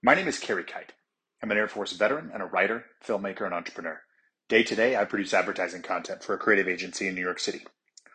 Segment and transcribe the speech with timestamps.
[0.00, 0.92] My name is Kerry Kite.
[1.42, 4.00] I'm an Air Force veteran and a writer, filmmaker, and entrepreneur.
[4.48, 7.66] Day to day, I produce advertising content for a creative agency in New York City.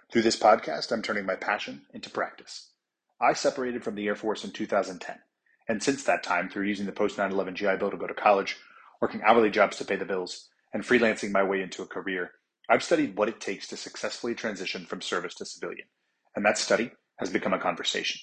[0.09, 2.71] Through this podcast, I'm turning my passion into practice.
[3.19, 5.19] I separated from the Air Force in 2010,
[5.67, 8.13] and since that time, through using the post 9 11 GI Bill to go to
[8.13, 8.55] college,
[9.01, 12.31] working hourly jobs to pay the bills, and freelancing my way into a career,
[12.69, 15.87] I've studied what it takes to successfully transition from service to civilian.
[16.33, 18.21] And that study has become a conversation.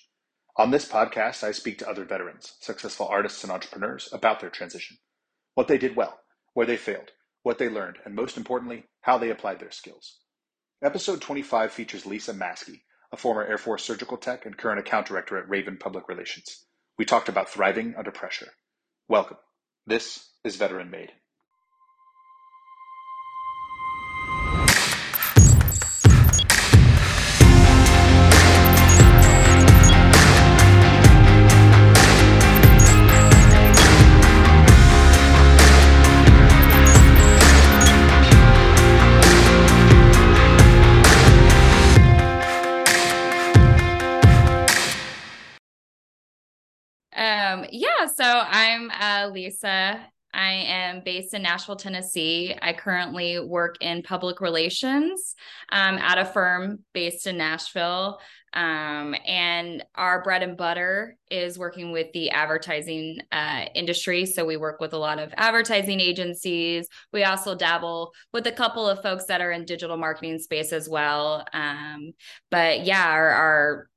[0.56, 4.98] On this podcast, I speak to other veterans, successful artists, and entrepreneurs about their transition,
[5.54, 6.20] what they did well,
[6.54, 10.20] where they failed, what they learned, and most importantly, how they applied their skills.
[10.82, 12.82] Episode 25 features Lisa Maskey,
[13.12, 16.66] a former Air Force surgical tech and current account director at Raven Public Relations.
[16.98, 18.48] We talked about thriving under pressure.
[19.08, 19.38] Welcome.
[19.86, 21.12] This is Veteran Made.
[48.14, 50.06] So I'm uh, Lisa.
[50.32, 52.54] I am based in Nashville, Tennessee.
[52.62, 55.34] I currently work in public relations
[55.72, 58.20] um, at a firm based in Nashville.
[58.52, 64.26] Um, and our bread and butter is working with the advertising uh, industry.
[64.26, 66.88] So we work with a lot of advertising agencies.
[67.12, 70.88] We also dabble with a couple of folks that are in digital marketing space as
[70.88, 71.44] well.
[71.52, 72.12] Um,
[72.50, 73.89] but yeah, our, our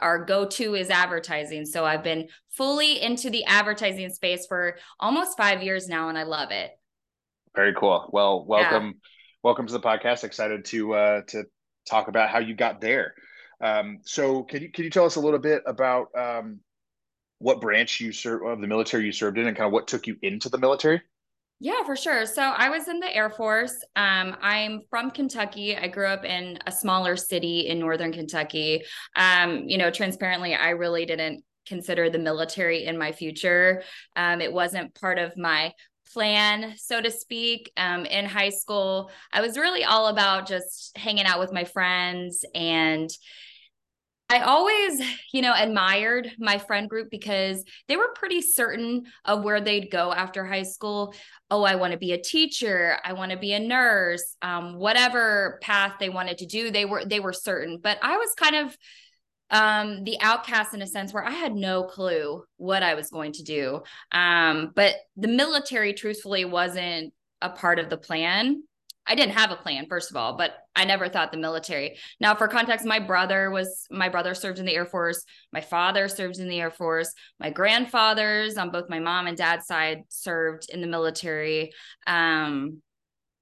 [0.00, 1.64] our go-to is advertising.
[1.64, 6.24] So I've been fully into the advertising space for almost five years now, and I
[6.24, 6.70] love it.
[7.54, 8.08] Very cool.
[8.12, 9.08] Well, welcome, yeah.
[9.42, 10.24] welcome to the podcast.
[10.24, 11.44] Excited to uh, to
[11.88, 13.14] talk about how you got there.
[13.60, 16.60] Um, so, can you can you tell us a little bit about um,
[17.38, 20.06] what branch you served of the military you served in, and kind of what took
[20.06, 21.02] you into the military?
[21.62, 22.24] Yeah, for sure.
[22.24, 23.84] So I was in the Air Force.
[23.94, 25.76] Um, I'm from Kentucky.
[25.76, 28.82] I grew up in a smaller city in northern Kentucky.
[29.14, 33.82] Um, you know, transparently, I really didn't consider the military in my future.
[34.16, 35.74] Um, it wasn't part of my
[36.14, 37.70] plan, so to speak.
[37.76, 42.42] Um, in high school, I was really all about just hanging out with my friends
[42.54, 43.10] and
[44.30, 45.02] I always,
[45.32, 50.12] you know, admired my friend group because they were pretty certain of where they'd go
[50.12, 51.12] after high school.
[51.50, 52.98] Oh, I want to be a teacher.
[53.04, 54.36] I want to be a nurse.
[54.40, 57.80] Um, whatever path they wanted to do, they were they were certain.
[57.82, 58.76] But I was kind of
[59.50, 63.32] um, the outcast in a sense where I had no clue what I was going
[63.32, 63.82] to do.
[64.12, 67.12] Um, but the military, truthfully, wasn't
[67.42, 68.62] a part of the plan.
[69.10, 71.98] I didn't have a plan, first of all, but I never thought the military.
[72.20, 75.24] Now, for context, my brother was my brother served in the Air Force.
[75.52, 77.12] My father served in the Air Force.
[77.40, 81.72] My grandfathers on both my mom and dad's side served in the military.
[82.06, 82.82] Um,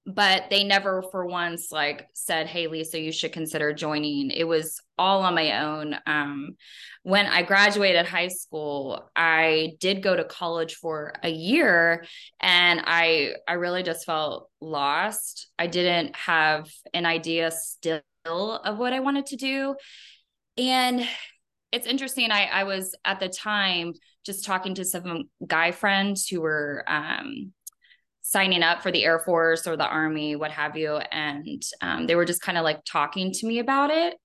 [0.08, 4.30] but they never for once like said hey lisa you should consider joining.
[4.30, 5.94] It was all on my own.
[6.06, 6.56] Um,
[7.02, 12.04] when i graduated high school i did go to college for a year
[12.40, 15.48] and i i really just felt lost.
[15.58, 19.76] I didn't have an idea still of what i wanted to do.
[20.56, 21.06] And
[21.70, 23.92] it's interesting i i was at the time
[24.24, 27.52] just talking to some guy friends who were um,
[28.28, 30.96] signing up for the Air Force or the Army, what have you.
[30.96, 34.16] And um, they were just kind of like talking to me about it.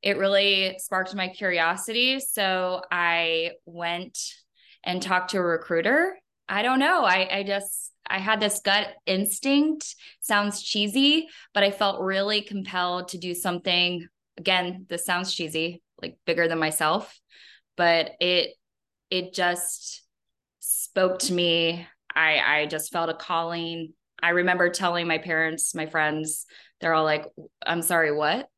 [0.00, 2.20] It really sparked my curiosity.
[2.20, 4.16] So I went
[4.84, 6.16] and talked to a recruiter.
[6.48, 7.04] I don't know.
[7.04, 9.92] I, I just, I had this gut instinct.
[10.20, 14.06] Sounds cheesy, but I felt really compelled to do something.
[14.36, 17.18] Again, this sounds cheesy, like bigger than myself,
[17.76, 18.50] but it,
[19.10, 20.04] it just
[20.60, 23.92] spoke to me I I just felt a calling.
[24.22, 26.46] I remember telling my parents, my friends,
[26.80, 27.24] they're all like,
[27.64, 28.48] "I'm sorry, what?"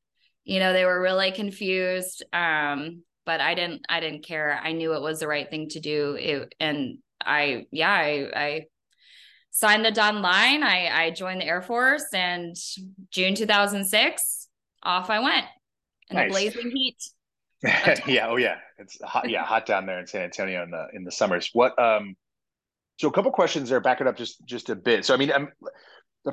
[0.44, 2.24] You know, they were really confused.
[2.32, 4.58] Um, but I didn't I didn't care.
[4.62, 6.16] I knew it was the right thing to do.
[6.18, 8.64] It, and I yeah, I I
[9.50, 10.62] signed the dotted line.
[10.62, 12.56] I I joined the Air Force and
[13.10, 14.48] June 2006,
[14.82, 15.46] off I went
[16.08, 16.28] in nice.
[16.28, 16.98] the blazing heat.
[18.06, 18.56] yeah, oh yeah.
[18.78, 21.50] It's hot yeah, hot down there in San Antonio in the in the summers.
[21.52, 22.16] What um
[23.00, 25.06] so a couple questions there, back it up just just a bit.
[25.06, 25.48] So I mean, I'm,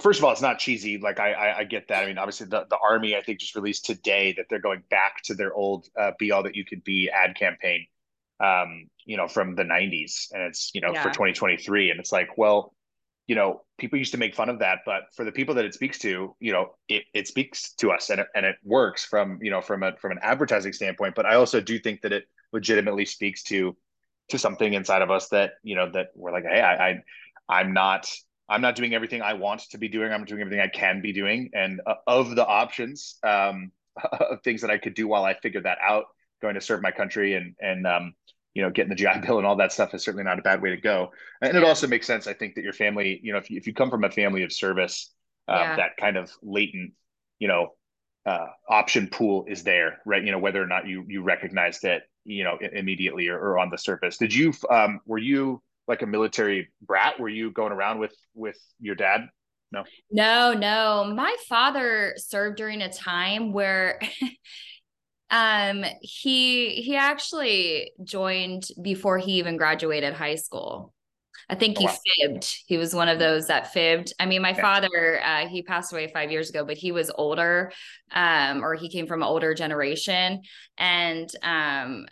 [0.02, 0.98] first of all, it's not cheesy.
[0.98, 2.04] Like I, I, I get that.
[2.04, 5.24] I mean, obviously the, the army I think just released today that they're going back
[5.24, 7.86] to their old uh, "Be All That You Could Be" ad campaign,
[8.44, 11.04] um, you know, from the '90s, and it's you know yeah.
[11.04, 12.76] for 2023, and it's like, well,
[13.28, 15.74] you know, people used to make fun of that, but for the people that it
[15.74, 19.40] speaks to, you know, it, it speaks to us and it, and it works from
[19.42, 21.16] you know from a from an advertising standpoint.
[21.16, 23.78] But I also do think that it legitimately speaks to
[24.30, 27.04] to something inside of us that you know that we're like, hey, I, I
[27.50, 28.12] I'm not
[28.50, 30.12] I'm not doing everything I want to be doing.
[30.12, 31.50] I'm doing everything I can be doing.
[31.54, 33.72] And uh, of the options um,
[34.20, 36.06] of things that I could do while I figure that out,
[36.42, 38.14] going to serve my country and and um,
[38.54, 40.62] you know getting the GI Bill and all that stuff is certainly not a bad
[40.62, 41.12] way to go.
[41.42, 41.62] And yeah.
[41.62, 42.28] it also makes sense.
[42.28, 44.44] I think that your family, you know, if you, if you come from a family
[44.44, 45.14] of service,
[45.48, 45.76] uh, yeah.
[45.78, 46.94] that kind of latent,
[47.40, 47.70] you know,
[48.26, 50.24] uh, option pool is there, right?
[50.24, 53.70] You know, whether or not you you recognized it, you know, immediately or, or on
[53.70, 54.18] the surface.
[54.18, 57.20] Did you um, were you like a military brat?
[57.20, 59.22] Were you going around with with your dad?
[59.72, 59.84] No.
[60.12, 61.12] No, no.
[61.16, 64.00] My father served during a time where
[65.30, 70.94] um he he actually joined before he even graduated high school.
[71.50, 71.98] I think oh, he wow.
[72.06, 72.58] fibbed.
[72.66, 74.14] He was one of those that fibbed.
[74.20, 74.62] I mean, my yeah.
[74.62, 77.72] father, uh, he passed away five years ago, but he was older,
[78.12, 80.42] um, or he came from an older generation.
[80.78, 82.06] And, um,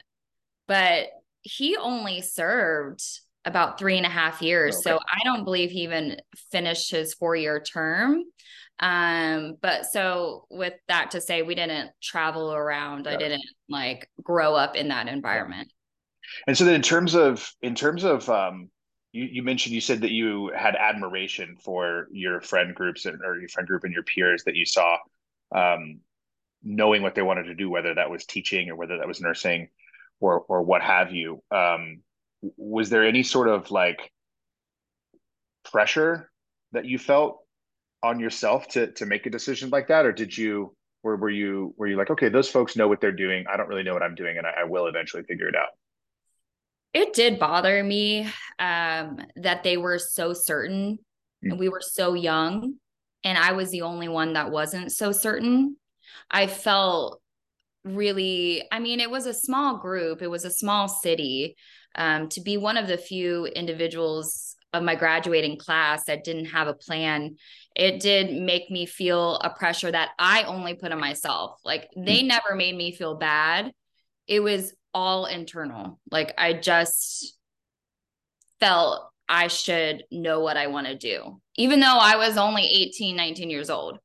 [0.68, 1.08] but
[1.42, 3.04] he only served
[3.46, 4.76] about three and a half years.
[4.76, 4.82] Okay.
[4.84, 6.18] So I don't believe he even
[6.52, 8.24] finished his four year term.
[8.80, 13.06] Um, but so with that to say, we didn't travel around.
[13.06, 13.14] Yeah.
[13.14, 15.72] I didn't like grow up in that environment.
[16.48, 18.70] And so then in terms of in terms of um
[19.12, 23.40] you, you mentioned you said that you had admiration for your friend groups and, or
[23.40, 24.98] your friend group and your peers that you saw
[25.54, 26.00] um
[26.64, 29.70] knowing what they wanted to do, whether that was teaching or whether that was nursing
[30.20, 31.42] or or what have you.
[31.52, 32.02] Um
[32.58, 34.12] was there any sort of like
[35.64, 36.30] pressure
[36.72, 37.40] that you felt
[38.04, 41.74] on yourself to to make a decision like that or did you or were you
[41.78, 44.04] were you like okay those folks know what they're doing i don't really know what
[44.04, 45.70] i'm doing and i, I will eventually figure it out
[46.94, 51.00] it did bother me um, that they were so certain
[51.44, 51.52] mm.
[51.52, 52.76] and we were so young
[53.24, 55.78] and i was the only one that wasn't so certain
[56.30, 57.22] i felt
[57.86, 61.56] really i mean it was a small group it was a small city
[61.98, 66.68] um, to be one of the few individuals of my graduating class that didn't have
[66.68, 67.38] a plan
[67.76, 72.22] it did make me feel a pressure that i only put on myself like they
[72.22, 72.28] mm.
[72.28, 73.72] never made me feel bad
[74.28, 77.38] it was all internal like i just
[78.60, 83.16] felt i should know what i want to do even though i was only 18
[83.16, 84.00] 19 years old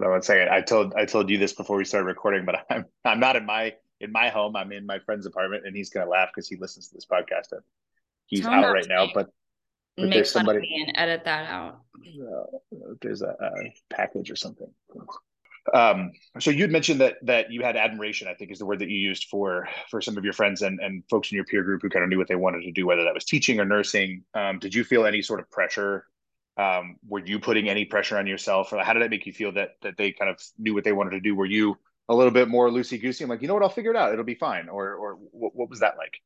[0.00, 0.48] Hold on one second.
[0.48, 3.44] I told I told you this before we started recording, but I'm I'm not in
[3.44, 4.56] my in my home.
[4.56, 7.52] I'm in my friend's apartment, and he's gonna laugh because he listens to this podcast.
[7.52, 7.60] And
[8.24, 9.28] he's Tell out right now, but,
[9.98, 11.80] but make there's somebody and edit that out.
[11.98, 12.56] Uh,
[13.02, 14.68] there's a, a, package or something.
[15.74, 18.26] Um, so you'd mentioned that that you had admiration.
[18.26, 20.80] I think is the word that you used for for some of your friends and
[20.80, 22.86] and folks in your peer group who kind of knew what they wanted to do,
[22.86, 24.24] whether that was teaching or nursing.
[24.32, 26.06] Um, did you feel any sort of pressure?
[26.56, 29.52] Um, were you putting any pressure on yourself, or how did that make you feel
[29.52, 31.34] that that they kind of knew what they wanted to do?
[31.34, 31.76] Were you
[32.10, 33.22] a little bit more loosey goosey.
[33.22, 34.12] I'm like, you know what, I'll figure it out.
[34.12, 34.68] It'll be fine.
[34.68, 36.20] Or or what, what was that like?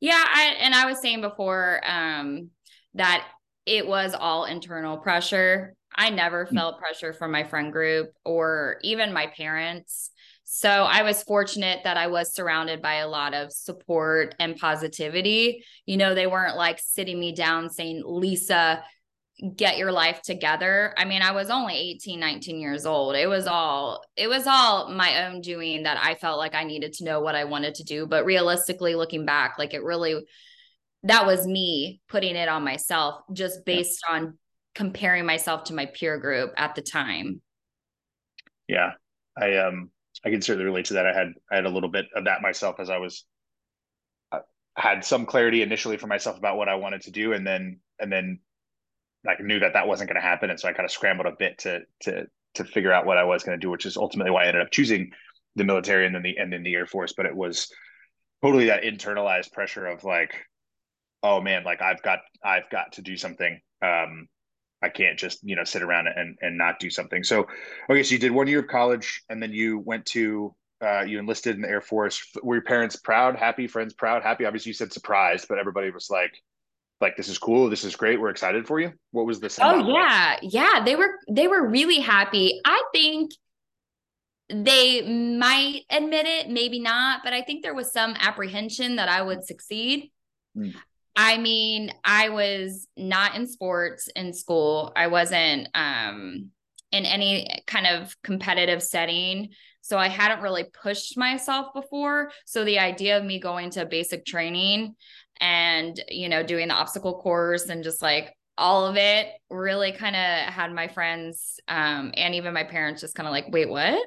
[0.00, 2.50] Yeah, I and I was saying before um,
[2.94, 3.26] that
[3.66, 5.74] it was all internal pressure.
[5.94, 6.54] I never mm-hmm.
[6.54, 10.10] felt pressure from my friend group or even my parents.
[10.44, 15.64] So I was fortunate that I was surrounded by a lot of support and positivity.
[15.86, 18.82] You know, they weren't like sitting me down saying, Lisa,
[19.56, 20.94] get your life together.
[20.96, 23.16] I mean, I was only 18, 19 years old.
[23.16, 26.92] It was all it was all my own doing that I felt like I needed
[26.94, 30.24] to know what I wanted to do, but realistically looking back, like it really
[31.04, 34.16] that was me putting it on myself just based yeah.
[34.16, 34.38] on
[34.74, 37.40] comparing myself to my peer group at the time.
[38.68, 38.92] Yeah.
[39.36, 39.90] I um
[40.24, 41.06] I can certainly relate to that.
[41.06, 43.24] I had I had a little bit of that myself as I was
[44.32, 44.40] uh,
[44.76, 48.12] had some clarity initially for myself about what I wanted to do and then and
[48.12, 48.40] then
[49.24, 51.36] like knew that that wasn't going to happen, and so I kind of scrambled a
[51.38, 54.30] bit to to to figure out what I was going to do, which is ultimately
[54.30, 55.12] why I ended up choosing
[55.56, 57.12] the military and then the and then the Air Force.
[57.16, 57.70] But it was
[58.42, 60.34] totally that internalized pressure of like,
[61.22, 63.60] oh man, like I've got I've got to do something.
[63.82, 64.28] Um,
[64.82, 67.22] I can't just you know sit around and and not do something.
[67.22, 67.46] So,
[67.90, 71.18] okay, so you did one year of college, and then you went to uh, you
[71.18, 72.22] enlisted in the Air Force.
[72.42, 74.46] Were your parents proud, happy, friends proud, happy?
[74.46, 76.32] Obviously, you said surprised, but everybody was like,
[77.00, 78.92] like this is cool this is great we're excited for you.
[79.10, 80.52] What was the oh yeah like?
[80.52, 82.60] yeah they were they were really happy.
[82.64, 83.32] I think
[84.52, 89.22] they might admit it maybe not but i think there was some apprehension that i
[89.22, 90.10] would succeed.
[90.56, 90.74] Mm.
[91.14, 94.92] i mean i was not in sports in school.
[94.96, 96.50] I wasn't um
[96.90, 99.50] in any kind of competitive setting
[99.82, 102.30] so i hadn't really pushed myself before.
[102.44, 104.96] So the idea of me going to basic training
[105.40, 110.14] and you know doing the obstacle course and just like all of it really kind
[110.14, 113.98] of had my friends um, and even my parents just kind of like wait what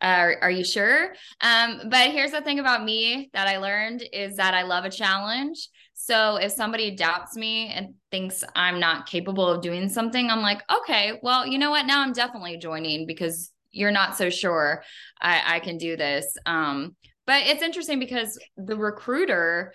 [0.00, 1.12] uh, are you sure?
[1.40, 4.90] Um, but here's the thing about me that I learned is that I love a
[4.90, 5.68] challenge.
[5.94, 10.62] So if somebody doubts me and thinks I'm not capable of doing something, I'm like,
[10.72, 11.86] okay, well, you know what?
[11.86, 14.82] Now I'm definitely joining because you're not so sure
[15.20, 16.36] I, I can do this.
[16.46, 19.74] Um, but it's interesting because the recruiter,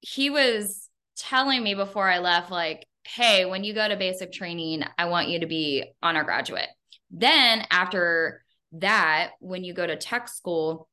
[0.00, 4.84] he was telling me before I left, like, hey, when you go to basic training,
[4.98, 6.68] I want you to be honor graduate.
[7.10, 10.88] Then after that, when you go to tech school,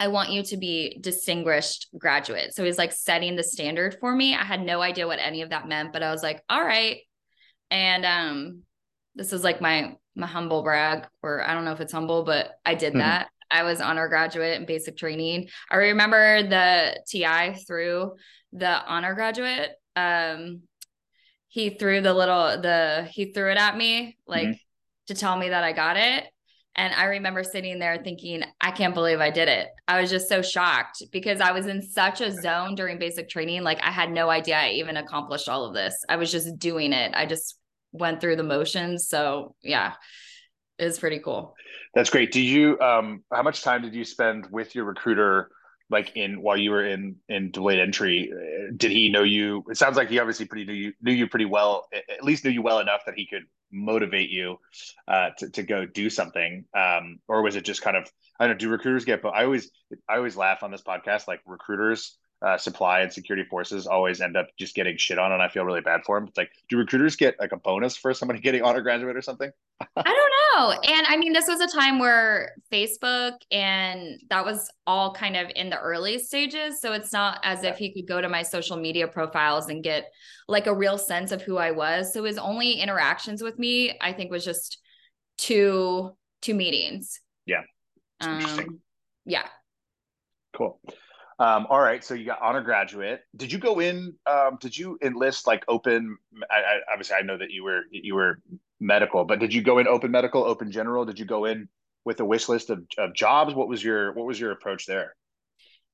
[0.00, 2.54] I want you to be distinguished graduate.
[2.54, 4.34] So he's like setting the standard for me.
[4.34, 6.98] I had no idea what any of that meant, but I was like, all right.
[7.70, 8.62] And um,
[9.14, 12.52] this is like my my humble brag, or I don't know if it's humble, but
[12.64, 13.00] I did mm-hmm.
[13.00, 13.28] that.
[13.54, 15.48] I was honor graduate in basic training.
[15.70, 18.14] I remember the TI threw
[18.52, 19.70] the honor graduate.
[19.94, 20.62] Um,
[21.46, 25.06] he threw the little the he threw it at me like mm-hmm.
[25.06, 26.24] to tell me that I got it.
[26.74, 29.68] And I remember sitting there thinking, I can't believe I did it.
[29.86, 33.62] I was just so shocked because I was in such a zone during basic training.
[33.62, 35.94] Like I had no idea I even accomplished all of this.
[36.08, 37.12] I was just doing it.
[37.14, 37.56] I just
[37.92, 39.06] went through the motions.
[39.06, 39.92] So yeah,
[40.82, 41.54] was pretty cool.
[41.94, 42.32] That's great.
[42.32, 45.50] Did you um how much time did you spend with your recruiter
[45.90, 48.32] like in while you were in in delayed entry?
[48.76, 49.64] Did he know you?
[49.68, 52.50] It sounds like he obviously pretty knew you knew you pretty well, at least knew
[52.50, 54.56] you well enough that he could motivate you
[55.08, 58.54] uh, to, to go do something um, or was it just kind of i don't
[58.54, 59.70] know do recruiters get but i always
[60.08, 64.36] i always laugh on this podcast like recruiters uh, supply and security forces always end
[64.36, 66.28] up just getting shit on and i feel really bad for them.
[66.28, 69.50] It's like do recruiters get like a bonus for somebody getting honor graduate or something?
[69.96, 70.14] I don't
[70.52, 70.70] know.
[70.94, 75.50] And i mean this was a time where facebook and that was all kind of
[75.56, 76.80] in the early stages.
[76.80, 77.70] So it's not as yeah.
[77.70, 80.10] if he could go to my social media profiles and get
[80.46, 82.12] like a real sense of who i was.
[82.12, 84.78] So his only interactions with me i think was just
[85.38, 86.10] two
[86.42, 87.20] two meetings.
[87.46, 87.62] Yeah.
[88.20, 88.80] Um
[89.24, 89.46] yeah.
[90.52, 90.78] Cool
[91.38, 93.20] um, all right, so you got honor graduate.
[93.36, 94.14] Did you go in?
[94.26, 96.16] Um, did you enlist like open?
[96.50, 98.40] I, I, obviously, I know that you were you were
[98.80, 101.04] medical, but did you go in open medical, open general?
[101.04, 101.68] Did you go in
[102.04, 103.54] with a wish list of, of jobs?
[103.54, 105.14] What was your what was your approach there?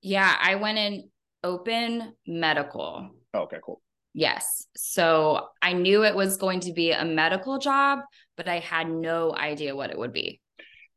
[0.03, 1.11] Yeah, I went in
[1.43, 3.11] open medical.
[3.35, 3.81] Oh, okay, cool.
[4.13, 4.67] Yes.
[4.77, 8.01] So I knew it was going to be a medical job,
[8.37, 10.41] but I had no idea what it would be.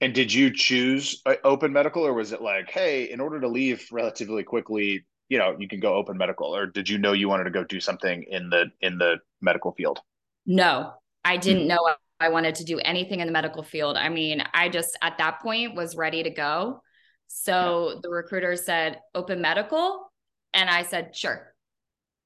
[0.02, 3.48] And did you choose uh, open medical, or was it like, hey, in order to
[3.48, 7.30] leave relatively quickly, you know, you can go open medical, or did you know you
[7.30, 10.00] wanted to go do something in the in the medical field?
[10.46, 11.80] No, I didn't know
[12.20, 13.98] I wanted to do anything in the medical field.
[13.98, 16.82] I mean, I just at that point was ready to go.
[17.28, 18.00] So yeah.
[18.02, 20.12] the recruiter said open medical,
[20.54, 21.54] and I said sure.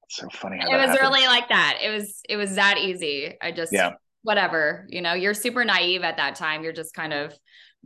[0.10, 0.58] so funny.
[0.58, 1.00] it was happens.
[1.00, 1.80] really like that.
[1.82, 3.36] It was it was that easy.
[3.42, 3.94] I just yeah.
[4.24, 4.86] Whatever.
[4.90, 6.64] You know, you're super naive at that time.
[6.64, 7.34] You're just kind of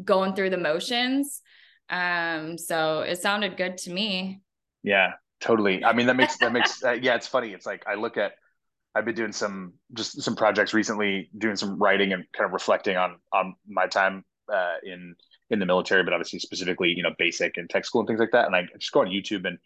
[0.04, 1.42] going through the motions.
[1.90, 4.42] Um, so it sounded good to me.
[4.84, 5.84] Yeah, totally.
[5.84, 7.16] I mean, that makes that makes uh, yeah.
[7.16, 7.52] It's funny.
[7.54, 8.34] It's like I look at.
[8.94, 12.98] I've been doing some just some projects recently, doing some writing and kind of reflecting
[12.98, 15.16] on on my time uh, in
[15.50, 18.32] in the military, but obviously specifically, you know, basic and tech school and things like
[18.32, 18.48] that.
[18.48, 19.58] And I just go on YouTube and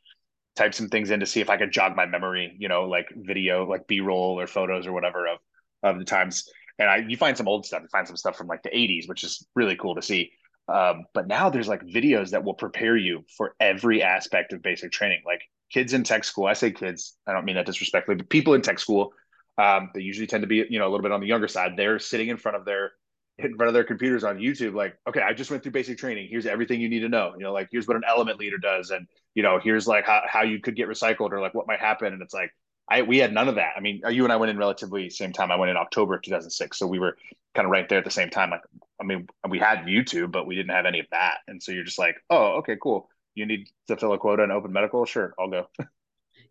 [0.55, 3.07] type some things in to see if I could jog my memory, you know, like
[3.15, 5.37] video, like B roll or photos or whatever of
[5.85, 8.47] of the times and I, you find some old stuff, you find some stuff from
[8.47, 10.31] like the 80s, which is really cool to see.
[10.67, 14.91] Um, but now there's like videos that will prepare you for every aspect of basic
[14.91, 15.21] training.
[15.25, 18.55] Like kids in tech school, I say kids, I don't mean that disrespectfully, but people
[18.55, 19.13] in tech school,
[19.57, 21.73] um, they usually tend to be, you know, a little bit on the younger side.
[21.77, 22.91] They're sitting in front of their
[23.37, 26.29] in front of their computers on YouTube, like, okay, I just went through basic training.
[26.29, 27.33] Here's everything you need to know.
[27.37, 30.21] You know, like here's what an element leader does, and you know, here's like how,
[30.25, 32.13] how you could get recycled or like what might happen.
[32.13, 32.51] And it's like,
[32.87, 33.73] I we had none of that.
[33.75, 35.51] I mean, you and I went in relatively same time.
[35.51, 37.17] I went in October of 2006, so we were
[37.55, 38.51] kind of right there at the same time.
[38.51, 38.61] Like,
[39.01, 41.37] I mean, we had YouTube, but we didn't have any of that.
[41.47, 43.09] And so you're just like, oh, okay, cool.
[43.33, 45.05] You need to fill a quota in open medical?
[45.05, 45.67] Sure, I'll go.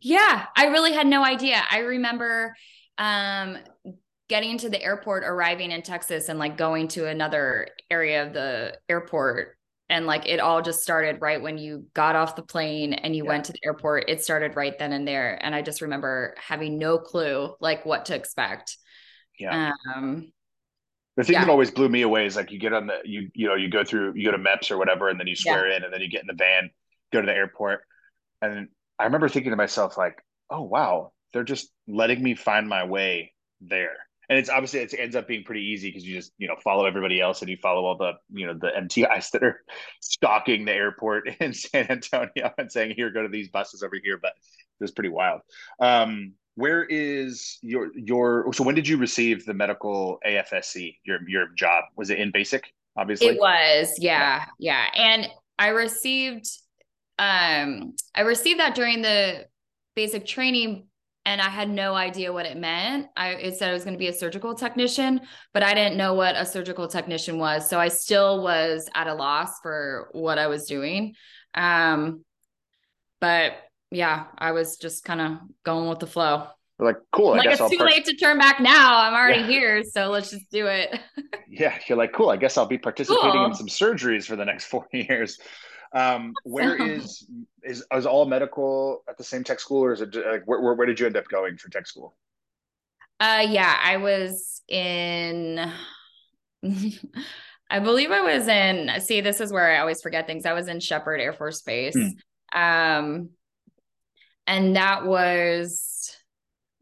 [0.01, 1.63] yeah, I really had no idea.
[1.71, 2.55] I remember
[2.99, 3.59] um,
[4.29, 8.79] getting to the airport, arriving in Texas, and like going to another area of the
[8.89, 9.57] airport
[9.89, 13.25] and like it all just started right when you got off the plane and you
[13.25, 13.31] yeah.
[13.31, 16.79] went to the airport it started right then and there and i just remember having
[16.79, 18.77] no clue like what to expect
[19.39, 20.31] yeah um
[21.17, 21.45] the thing yeah.
[21.45, 23.69] that always blew me away is like you get on the you you know you
[23.71, 25.77] go through you go to MEPS or whatever and then you swear yeah.
[25.77, 26.71] in and then you get in the van
[27.13, 27.83] go to the airport
[28.43, 30.19] and i remember thinking to myself like
[30.51, 33.97] oh wow they're just letting me find my way there
[34.29, 36.87] and it's obviously it ends up being pretty easy because you just you know follow
[36.87, 39.63] everybody else and you follow all the you know the MTIs that are
[40.01, 44.19] stalking the airport in San Antonio and saying here go to these buses over here,
[44.21, 45.41] but it was pretty wild.
[45.81, 51.49] Um, where is your your so when did you receive the medical AFSC your your
[51.57, 52.73] job was it in basic?
[52.97, 53.29] obviously.
[53.29, 54.87] It was, yeah, yeah.
[54.95, 55.29] And
[55.59, 56.47] I received
[57.19, 59.47] um I received that during the
[59.95, 60.89] basic training
[61.27, 63.09] and I had no idea what it meant.
[63.17, 65.21] I it said I was going to be a surgical technician,
[65.53, 67.69] but I didn't know what a surgical technician was.
[67.69, 71.15] So I still was at a loss for what I was doing.
[71.55, 72.25] Um
[73.21, 73.53] but
[73.91, 76.47] yeah, I was just kind of going with the flow.
[76.79, 77.35] like, cool.
[77.35, 78.99] I like it's I'll too late to turn back now.
[79.01, 79.47] I'm already Yeah.
[79.47, 80.99] here, so let's just do it.
[81.49, 82.31] yeah, you're like, cool.
[82.31, 85.39] I guess I'll be participating in some surgeries for the next four years.
[85.95, 87.27] Um, where is
[87.63, 90.75] is is all medical at the same tech school, or is it like where, where
[90.75, 92.17] where did you end up going for tech school?
[93.21, 95.71] Uh yeah, I was in
[97.71, 100.47] I believe I was in see this is where I always forget things.
[100.47, 101.95] I was in Sheppard Air Force Base.
[101.95, 102.61] Hmm.
[102.61, 103.31] Um
[104.47, 106.17] and that was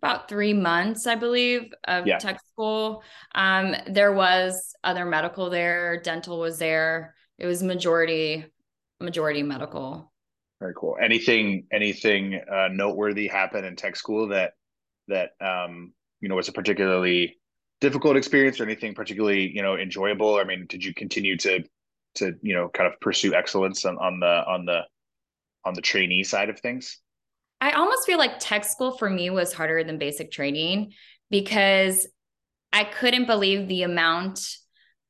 [0.02, 2.18] about 3 months I believe of Yeah.
[2.18, 3.02] tech school.
[3.34, 7.14] Um there was other medical there, dental was there.
[7.38, 8.46] It was majority
[9.02, 10.12] majority medical.
[10.60, 10.96] Very cool.
[11.00, 14.52] Anything anything uh, noteworthy happen in tech school that
[15.08, 17.38] that um, you know was a particularly
[17.80, 20.36] difficult experience, or anything particularly you know enjoyable?
[20.36, 21.64] I mean, did you continue to
[22.16, 24.82] to you know kind of pursue excellence on, on the on the
[25.64, 26.98] on the trainee side of things?
[27.60, 30.92] I almost feel like tech school for me was harder than basic training
[31.30, 32.06] because
[32.72, 34.40] I couldn't believe the amount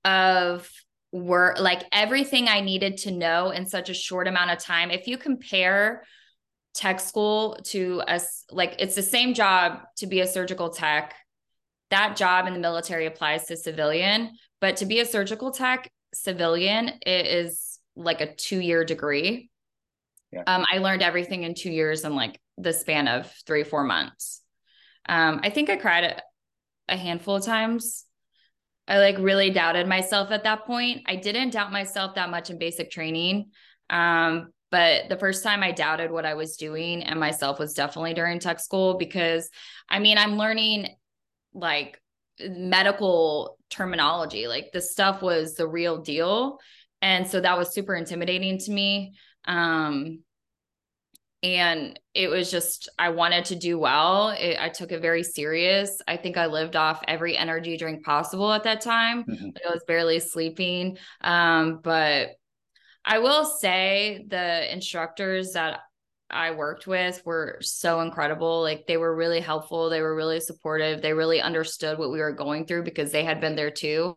[0.04, 0.70] of
[1.12, 4.90] work, like everything I needed to know in such a short amount of time.
[4.90, 6.04] If you compare
[6.74, 11.14] tech school to us, like it's the same job to be a surgical tech.
[11.90, 16.88] That job in the military applies to civilian, but to be a surgical tech civilian,
[17.04, 19.50] it is like a two year degree.
[20.32, 20.44] Yeah.
[20.46, 24.40] Um, I learned everything in two years in like the span of three, four months.
[25.06, 26.22] Um, I think I cried a,
[26.88, 28.06] a handful of times.
[28.92, 31.04] I like really doubted myself at that point.
[31.06, 33.50] I didn't doubt myself that much in basic training.
[33.88, 38.12] Um, but the first time I doubted what I was doing and myself was definitely
[38.12, 39.48] during tech school because
[39.88, 40.88] I mean, I'm learning
[41.54, 42.02] like
[42.38, 44.46] medical terminology.
[44.46, 46.58] Like the stuff was the real deal.
[47.00, 49.14] And so that was super intimidating to me.
[49.46, 50.18] Um,
[51.42, 54.28] and it was just i wanted to do well.
[54.30, 56.00] It, i took it very serious.
[56.06, 59.24] I think i lived off every energy drink possible at that time.
[59.24, 59.52] Mhm.
[59.66, 60.98] i was barely sleeping.
[61.20, 62.30] Um, but
[63.04, 65.80] i will say the instructors that
[66.30, 68.62] i worked with were so incredible.
[68.62, 69.90] Like they were really helpful.
[69.90, 71.02] They were really supportive.
[71.02, 74.16] They really understood what we were going through because they had been there too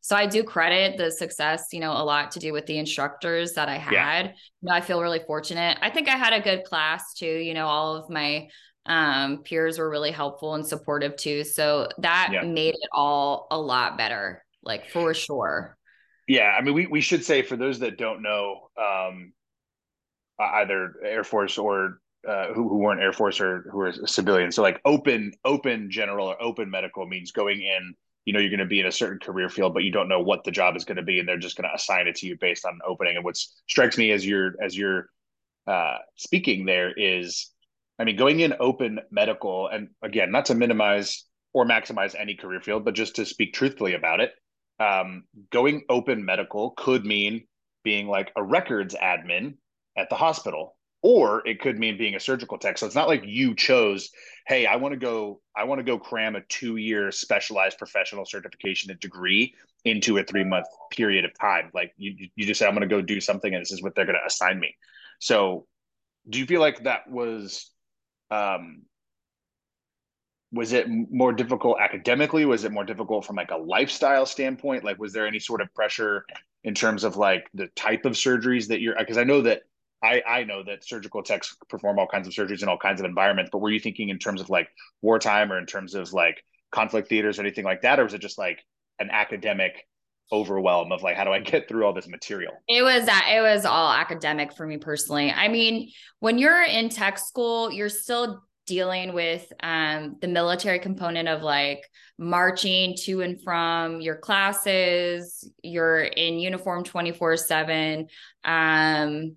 [0.00, 3.52] so I do credit the success, you know, a lot to do with the instructors
[3.54, 3.92] that I had.
[3.92, 4.22] Yeah.
[4.62, 5.78] You know, I feel really fortunate.
[5.80, 7.26] I think I had a good class too.
[7.26, 8.48] You know, all of my
[8.86, 11.44] um, peers were really helpful and supportive too.
[11.44, 12.42] So that Yeah.
[12.42, 15.76] made it all a lot better, like for sure.
[16.26, 19.32] Yeah, I mean, we, we should say for those that don't know, um,
[20.38, 24.54] either Air Force or uh, who, who weren't Air Force or who are civilians.
[24.54, 27.94] So like open open general or open medical means going in.
[28.24, 30.20] You know, you're going to be in a certain career field, but you don't know
[30.20, 32.26] what the job is going to be, and they're just going to assign it to
[32.26, 33.16] you based on an opening.
[33.16, 35.06] And what strikes me as you're as you're
[35.66, 37.50] uh, speaking there is,
[37.98, 42.60] I mean, going in open medical, and again, not to minimize or maximize any career
[42.60, 44.32] field, but just to speak truthfully about it
[44.80, 47.46] um, going open medical could mean
[47.84, 49.54] being like a records admin
[49.96, 52.76] at the hospital, or it could mean being a surgical tech.
[52.78, 54.10] So it's not like you chose,
[54.46, 58.90] hey, I want to go, I want to go cram a two-year specialized professional certification
[58.90, 61.70] and degree into a three-month period of time.
[61.72, 63.94] Like you, you just say, I'm going to go do something, and this is what
[63.94, 64.74] they're going to assign me.
[65.20, 65.66] So,
[66.28, 67.70] do you feel like that was
[68.30, 68.82] um,
[70.52, 74.98] was it more difficult academically was it more difficult from like a lifestyle standpoint like
[74.98, 76.24] was there any sort of pressure
[76.64, 79.62] in terms of like the type of surgeries that you're because i know that
[80.02, 83.06] i i know that surgical techs perform all kinds of surgeries in all kinds of
[83.06, 84.68] environments but were you thinking in terms of like
[85.02, 88.20] wartime or in terms of like conflict theaters or anything like that or was it
[88.20, 88.64] just like
[88.98, 89.86] an academic
[90.32, 93.40] overwhelm of like how do i get through all this material It was that it
[93.40, 95.32] was all academic for me personally.
[95.32, 101.28] I mean, when you're in tech school, you're still dealing with um, the military component
[101.28, 101.82] of like
[102.18, 105.50] marching to and from your classes.
[105.64, 108.06] You're in uniform 24 seven.
[108.44, 109.36] Um,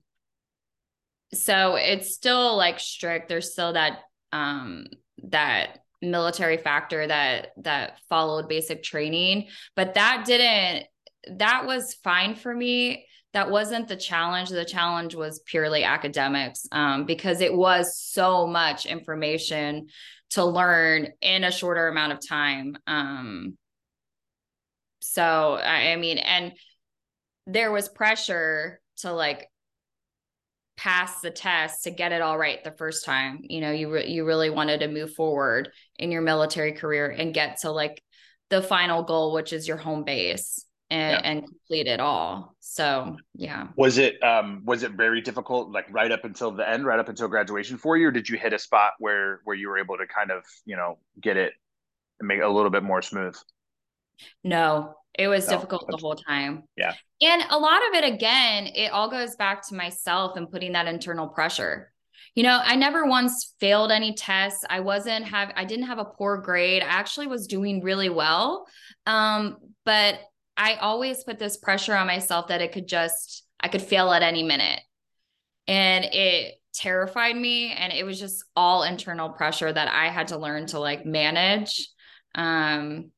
[1.33, 3.29] so it's still like strict.
[3.29, 3.99] There's still that
[4.31, 4.85] um,
[5.23, 10.85] that military factor that that followed basic training, but that didn't.
[11.37, 14.49] That was fine for me that wasn't the challenge.
[14.49, 19.87] The challenge was purely academics um, because it was so much information
[20.31, 22.77] to learn in a shorter amount of time.
[22.85, 23.57] Um,
[25.01, 26.53] so, I, I mean, and
[27.47, 29.49] there was pressure to like
[30.75, 33.39] pass the test to get it all right the first time.
[33.43, 37.33] You know you re- you really wanted to move forward in your military career and
[37.33, 38.01] get to like
[38.49, 41.21] the final goal which is your home base and, yeah.
[41.23, 42.55] and complete it all.
[42.59, 43.67] So yeah.
[43.75, 47.09] Was it um was it very difficult like right up until the end right up
[47.09, 49.97] until graduation for you or did you hit a spot where where you were able
[49.97, 51.53] to kind of you know get it
[52.19, 53.35] and make it a little bit more smooth?
[54.43, 56.63] No it was no, difficult the whole time.
[56.75, 56.93] Yeah.
[57.21, 60.87] And a lot of it, again, it all goes back to myself and putting that
[60.87, 61.91] internal pressure.
[62.35, 64.65] You know, I never once failed any tests.
[64.67, 66.81] I wasn't have I didn't have a poor grade.
[66.81, 68.65] I actually was doing really well.
[69.05, 70.19] Um, but
[70.57, 74.23] I always put this pressure on myself that it could just I could fail at
[74.23, 74.79] any minute.
[75.67, 80.39] And it terrified me and it was just all internal pressure that I had to
[80.39, 81.87] learn to like manage.
[82.33, 83.11] Um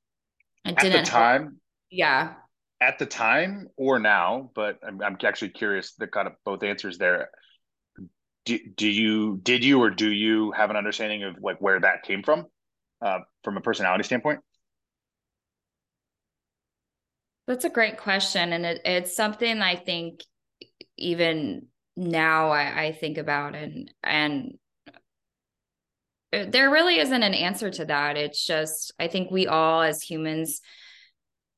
[0.66, 2.34] it at the time yeah.
[2.82, 6.98] At the time or now, but I'm, I'm actually curious the kind of both answers
[6.98, 7.30] there.
[8.46, 12.04] Do, do you did you or do you have an understanding of like where that
[12.04, 12.46] came from
[13.02, 14.42] uh, from a personality standpoint
[17.48, 20.22] that's a great question and it, it's something i think
[20.98, 24.58] even now I, I think about and and
[26.32, 30.62] there really isn't an answer to that it's just i think we all as humans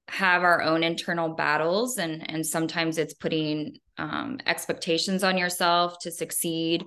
[0.09, 6.11] have our own internal battles and and sometimes it's putting um, expectations on yourself to
[6.11, 6.85] succeed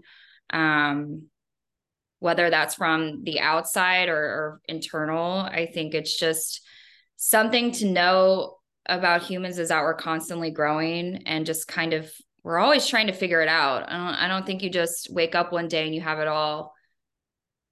[0.52, 1.28] um,
[2.20, 5.38] whether that's from the outside or, or internal.
[5.38, 6.60] I think it's just
[7.16, 12.10] something to know about humans is that we're constantly growing and just kind of
[12.42, 13.90] we're always trying to figure it out.
[13.90, 16.28] I don't, I don't think you just wake up one day and you have it
[16.28, 16.74] all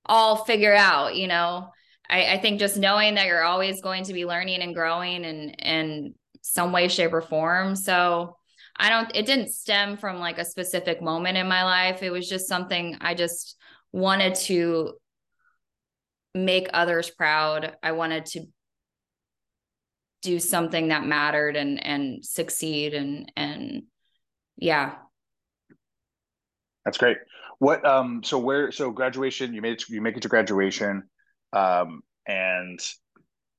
[0.05, 1.69] all figured out you know
[2.09, 5.55] I, I think just knowing that you're always going to be learning and growing and
[5.61, 7.77] in some way, shape, or form.
[7.77, 8.37] So
[8.77, 12.03] I don't, it didn't stem from like a specific moment in my life.
[12.03, 13.57] It was just something I just
[13.93, 14.95] wanted to
[16.35, 17.77] make others proud.
[17.83, 18.47] I wanted to
[20.23, 23.85] do something that mattered and and succeed and and
[24.57, 24.95] yeah
[26.85, 27.19] that's great
[27.59, 31.05] what um so where so graduation you made it you make it to graduation
[31.53, 32.81] um, and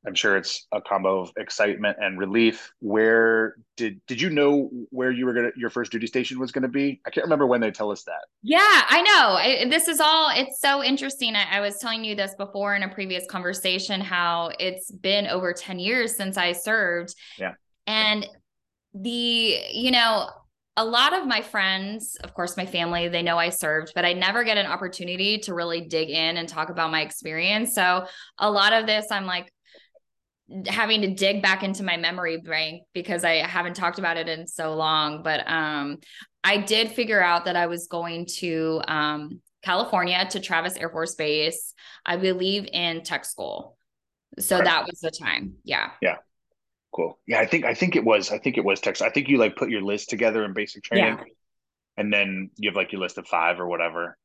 [0.05, 2.71] I'm sure it's a combo of excitement and relief.
[2.79, 6.69] Where did did you know where you were gonna your first duty station was gonna
[6.69, 7.01] be?
[7.05, 8.25] I can't remember when they tell us that.
[8.41, 9.35] Yeah, I know.
[9.35, 10.31] I, this is all.
[10.33, 11.35] It's so interesting.
[11.35, 15.51] I, I, was telling you this before in a previous conversation how it's been over
[15.51, 17.13] ten years since I served.
[17.37, 18.25] Yeah, and
[18.93, 20.29] the you know
[20.77, 24.13] a lot of my friends, of course, my family, they know I served, but I
[24.13, 27.75] never get an opportunity to really dig in and talk about my experience.
[27.75, 28.05] So
[28.37, 29.51] a lot of this, I'm like
[30.67, 34.47] having to dig back into my memory bank because I haven't talked about it in
[34.47, 35.21] so long.
[35.21, 35.97] But um,
[36.43, 41.15] I did figure out that I was going to um, California to Travis Air Force
[41.15, 41.73] Base,
[42.05, 43.77] I believe in tech school.
[44.39, 44.65] So right.
[44.65, 45.55] that was the time.
[45.63, 45.91] Yeah.
[46.01, 46.17] Yeah.
[46.93, 47.19] Cool.
[47.27, 49.05] Yeah, I think I think it was I think it was Texas.
[49.05, 51.23] I think you like put your list together in basic training, yeah.
[51.97, 54.17] and then you have like your list of five or whatever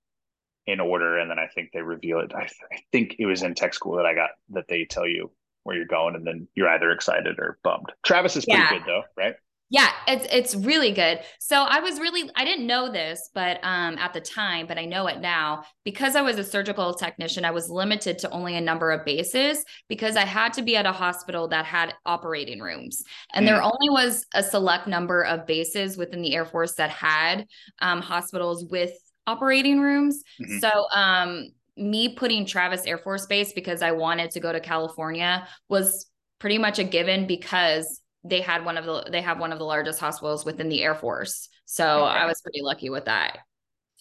[0.66, 2.32] in order, and then I think they reveal it.
[2.34, 5.30] I, I think it was in tech school that I got that they tell you
[5.64, 7.92] where you're going, and then you're either excited or bummed.
[8.04, 8.70] Travis is pretty yeah.
[8.70, 9.34] good though, right?
[9.70, 11.20] Yeah, it's it's really good.
[11.40, 14.84] So I was really I didn't know this, but um at the time, but I
[14.84, 17.44] know it now because I was a surgical technician.
[17.44, 20.86] I was limited to only a number of bases because I had to be at
[20.86, 23.48] a hospital that had operating rooms, and mm.
[23.48, 27.46] there only was a select number of bases within the Air Force that had
[27.80, 28.92] um, hospitals with
[29.26, 30.22] operating rooms.
[30.40, 30.58] Mm-hmm.
[30.58, 35.48] So um me putting Travis Air Force Base because I wanted to go to California
[35.68, 36.06] was
[36.38, 39.64] pretty much a given because they had one of the they have one of the
[39.64, 41.48] largest hospitals within the Air Force.
[41.66, 42.18] So okay.
[42.18, 43.38] I was pretty lucky with that.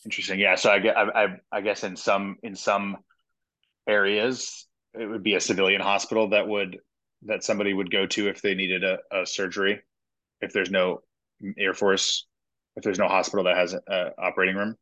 [0.06, 0.40] Interesting.
[0.40, 0.56] Yeah.
[0.56, 2.98] So I get I, I guess in some in some
[3.88, 6.80] areas it would be a civilian hospital that would
[7.24, 9.82] that somebody would go to if they needed a, a surgery.
[10.42, 11.02] If there's no
[11.58, 12.28] Air Force,
[12.76, 14.76] if there's no hospital that has a operating room.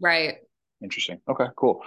[0.00, 0.36] Right.
[0.82, 1.20] Interesting.
[1.28, 1.82] Okay, cool.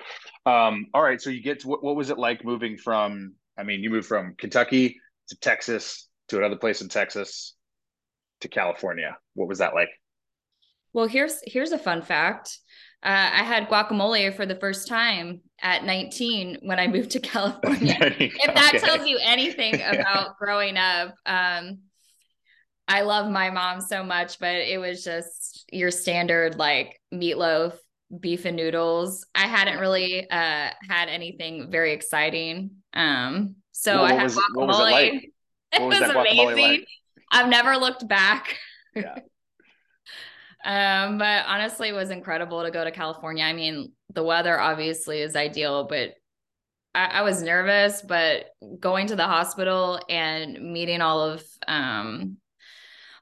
[0.46, 1.20] Um, all right.
[1.20, 4.08] So you get to what, what was it like moving from, I mean, you moved
[4.08, 7.56] from Kentucky to Texas to another place in Texas
[8.42, 9.18] to California.
[9.34, 9.90] What was that like?
[10.94, 12.60] Well, here's here's a fun fact.
[13.04, 17.98] Uh, I had guacamole for the first time at 19 when I moved to California.
[18.02, 18.86] if that okay.
[18.86, 21.80] tells you anything about growing up, um,
[22.88, 27.74] I love my mom so much, but it was just your standard like meatloaf,
[28.18, 29.26] beef and noodles.
[29.36, 32.72] I hadn't really uh, had anything very exciting.
[32.94, 34.44] Um, so well, I had guacamole.
[34.44, 34.54] It?
[34.56, 35.22] What was,
[35.82, 36.58] was amazing.
[36.58, 36.88] Like?
[37.32, 38.58] I've never looked back.
[38.96, 39.20] Yeah.
[40.66, 43.44] um, but honestly, it was incredible to go to California.
[43.44, 46.14] I mean, the weather obviously is ideal, but
[46.96, 48.46] I, I was nervous, but
[48.80, 52.38] going to the hospital and meeting all of um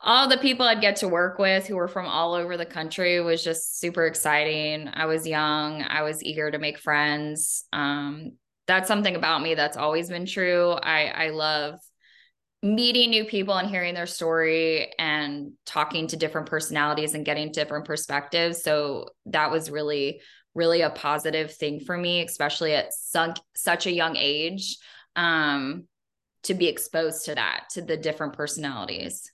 [0.03, 3.21] all the people I'd get to work with who were from all over the country
[3.21, 4.89] was just super exciting.
[4.91, 7.65] I was young, I was eager to make friends.
[7.71, 8.31] Um,
[8.67, 10.71] that's something about me that's always been true.
[10.71, 11.79] I I love
[12.63, 17.85] meeting new people and hearing their story and talking to different personalities and getting different
[17.85, 18.63] perspectives.
[18.63, 20.21] So that was really
[20.53, 24.77] really a positive thing for me, especially at sunk, such a young age,
[25.15, 25.87] um,
[26.43, 29.31] to be exposed to that, to the different personalities.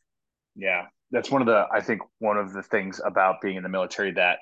[0.55, 3.69] Yeah, that's one of the, I think, one of the things about being in the
[3.69, 4.39] military that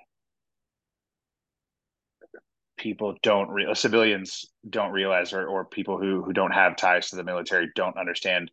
[2.78, 7.16] people don't re- civilians don't realize or, or people who who don't have ties to
[7.16, 8.52] the military don't understand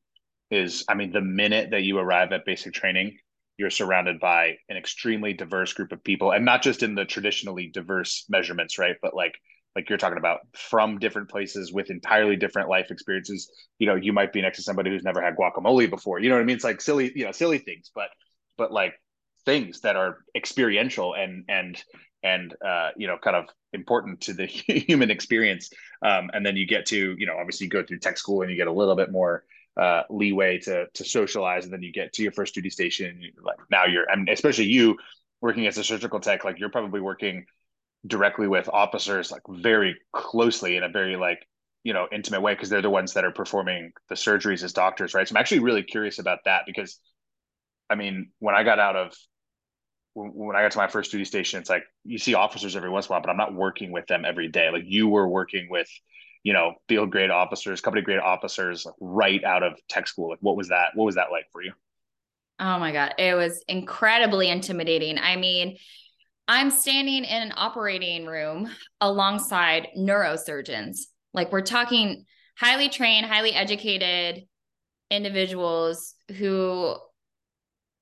[0.52, 3.16] is i mean the minute that you arrive at basic training
[3.58, 7.70] you're surrounded by an extremely diverse group of people and not just in the traditionally
[7.72, 8.96] diverse measurements right?
[9.02, 9.34] But like
[9.74, 13.50] like you're talking about from different places with entirely different life experiences.
[13.78, 16.18] You know you might be next to somebody who's never had guacamole before.
[16.18, 16.56] You know what i mean?
[16.56, 18.08] It's like silly you know silly things but
[18.56, 18.94] but like
[19.44, 21.82] things that are experiential and and
[22.24, 24.46] and uh, you know kind of important to the
[24.88, 25.70] human experience.
[26.04, 28.50] Um, and then you get to you know obviously you go through tech school and
[28.50, 29.44] you get a little bit more
[29.76, 33.22] uh, leeway to to socialize, and then you get to your first duty station.
[33.42, 34.98] like now you're, I mean, especially you
[35.40, 37.46] working as a surgical tech, like you're probably working
[38.06, 41.46] directly with officers like very closely in a very like
[41.84, 45.14] you know intimate way because they're the ones that are performing the surgeries as doctors,
[45.14, 45.26] right?
[45.26, 46.98] So I'm actually really curious about that because,
[47.88, 49.14] I mean, when I got out of
[50.14, 53.06] when I got to my first duty station, it's like you see officers every once
[53.06, 54.70] in a while, but I'm not working with them every day.
[54.70, 55.88] Like you were working with
[56.42, 60.30] you know, field grade officers, company grade officers right out of tech school.
[60.30, 60.88] Like what was that?
[60.94, 61.72] What was that like for you?
[62.58, 63.14] Oh my God.
[63.18, 65.18] It was incredibly intimidating.
[65.18, 65.76] I mean,
[66.48, 70.98] I'm standing in an operating room alongside neurosurgeons.
[71.32, 72.24] Like we're talking
[72.58, 74.44] highly trained, highly educated
[75.10, 76.96] individuals who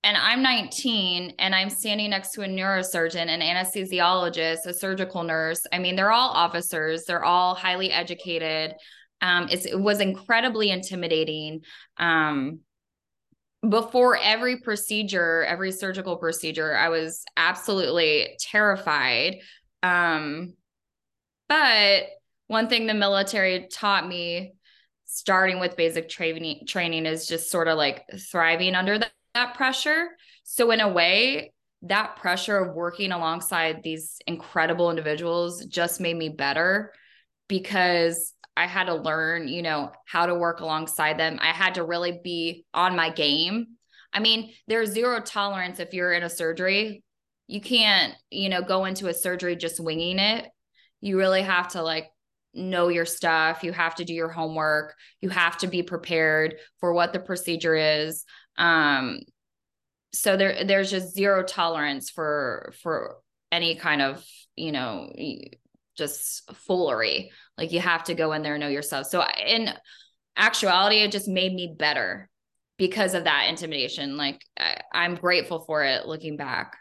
[0.03, 5.67] and I'm 19 and I'm standing next to a neurosurgeon, an anesthesiologist, a surgical nurse.
[5.73, 8.75] I mean, they're all officers, they're all highly educated.
[9.21, 11.61] Um, it was incredibly intimidating.
[11.99, 12.61] Um,
[13.69, 19.41] before every procedure, every surgical procedure, I was absolutely terrified.
[19.83, 20.55] Um,
[21.47, 22.05] but
[22.47, 24.55] one thing the military taught me
[25.05, 30.09] starting with basic training training is just sort of like thriving under that that pressure.
[30.45, 36.29] So, in a way, that pressure of working alongside these incredible individuals just made me
[36.29, 36.93] better
[37.49, 41.39] because I had to learn, you know, how to work alongside them.
[41.41, 43.69] I had to really be on my game.
[44.13, 47.03] I mean, there's zero tolerance if you're in a surgery.
[47.47, 50.47] You can't, you know, go into a surgery just winging it.
[51.01, 52.09] You really have to like
[52.53, 53.63] know your stuff.
[53.63, 54.95] You have to do your homework.
[55.21, 58.25] You have to be prepared for what the procedure is.
[58.61, 59.21] Um,
[60.13, 63.17] so there there's just zero tolerance for for
[63.51, 65.11] any kind of you know
[65.97, 67.33] just foolery.
[67.59, 69.07] Like you have to go in there and know yourself.
[69.07, 69.71] So in
[70.37, 72.29] actuality it just made me better
[72.77, 74.17] because of that intimidation.
[74.17, 76.77] Like I, i'm grateful for it looking back.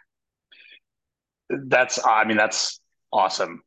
[1.49, 2.79] That's i mean that's
[3.11, 3.63] awesome.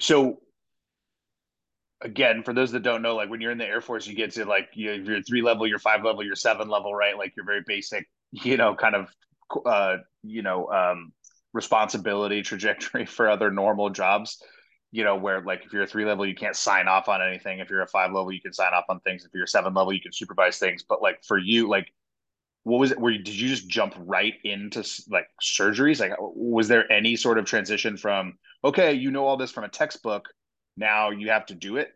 [0.00, 0.40] So
[2.02, 4.32] again, for those that don't know, like when you're in the Air Force, you get
[4.32, 7.16] to like you three level, you're five level, you're seven level, right?
[7.16, 9.08] Like you're very basic, you know, kind of
[9.64, 11.12] uh, you know, um
[11.52, 14.42] responsibility trajectory for other normal jobs.
[14.92, 17.58] You know, where like if you're a three level, you can't sign off on anything.
[17.58, 19.24] If you're a five level, you can sign off on things.
[19.24, 20.84] If you're a seven level, you can supervise things.
[20.88, 21.92] But like for you, like
[22.66, 26.90] what was it where did you just jump right into like surgeries like was there
[26.90, 30.24] any sort of transition from okay you know all this from a textbook
[30.76, 31.92] now you have to do it?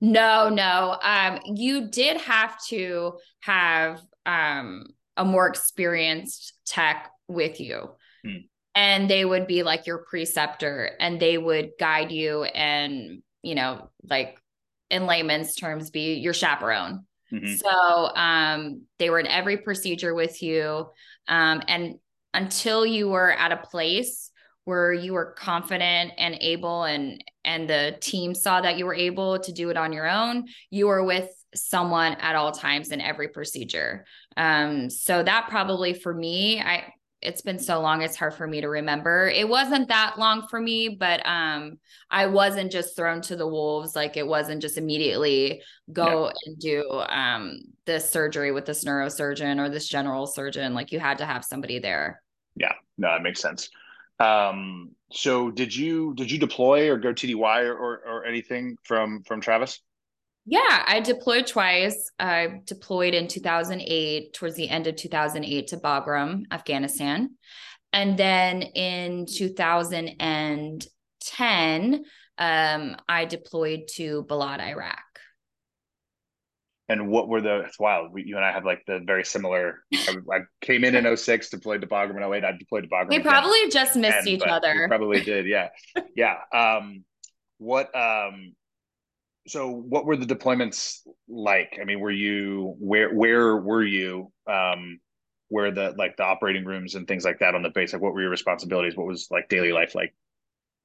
[0.00, 0.98] No, no.
[1.02, 7.90] Um, you did have to have um, a more experienced tech with you.
[8.24, 8.36] Hmm.
[8.74, 13.90] And they would be like your preceptor and they would guide you and, you know,
[14.08, 14.40] like
[14.90, 17.04] in layman's terms, be your chaperone.
[17.32, 17.54] Mm-hmm.
[17.54, 20.88] So um, they were in every procedure with you.
[21.28, 21.96] Um, and
[22.32, 24.30] until you were at a place
[24.64, 29.38] where you were confident and able and and the team saw that you were able
[29.38, 33.28] to do it on your own you were with someone at all times in every
[33.28, 34.04] procedure.
[34.36, 38.62] Um so that probably for me i it's been so long it's hard for me
[38.62, 39.28] to remember.
[39.28, 41.78] It wasn't that long for me but um
[42.10, 46.32] i wasn't just thrown to the wolves like it wasn't just immediately go yeah.
[46.46, 51.18] and do um this surgery with this neurosurgeon or this general surgeon like you had
[51.18, 52.22] to have somebody there.
[52.56, 52.72] Yeah.
[52.96, 53.70] No that makes sense
[54.20, 59.22] um so did you did you deploy or go tdy or or, or anything from
[59.22, 59.80] from travis
[60.46, 62.10] yeah, I deployed twice.
[62.18, 67.36] I deployed in 2008, towards the end of 2008 to Bagram, Afghanistan.
[67.92, 72.04] And then in 2010,
[72.38, 75.09] um, I deployed to Balad, Iraq.
[76.90, 78.12] And what were the, it's wild.
[78.12, 81.48] We, you and I have like the very similar, I, I came in in 06,
[81.48, 82.44] deployed to Bagram in 08.
[82.44, 83.10] I deployed to Bagram.
[83.10, 84.88] We probably just missed 10, each other.
[84.88, 85.46] probably did.
[85.46, 85.68] Yeah.
[86.16, 86.38] yeah.
[86.52, 87.04] Um,
[87.58, 88.54] what, um,
[89.46, 90.98] so what were the deployments
[91.28, 95.00] like i mean were you where where were you um
[95.48, 98.12] where the like the operating rooms and things like that on the base like what
[98.12, 100.14] were your responsibilities what was like daily life like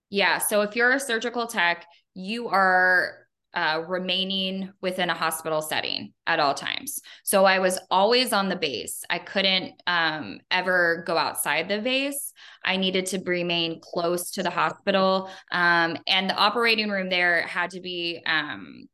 [0.10, 3.25] yeah so if you're a surgical tech you are
[3.56, 7.00] uh, remaining within a hospital setting at all times.
[7.24, 9.04] So I was always on the base.
[9.10, 12.34] I couldn't um, ever go outside the base.
[12.64, 15.30] I needed to remain close to the hospital.
[15.52, 18.88] Um, and the operating room there had to be, um,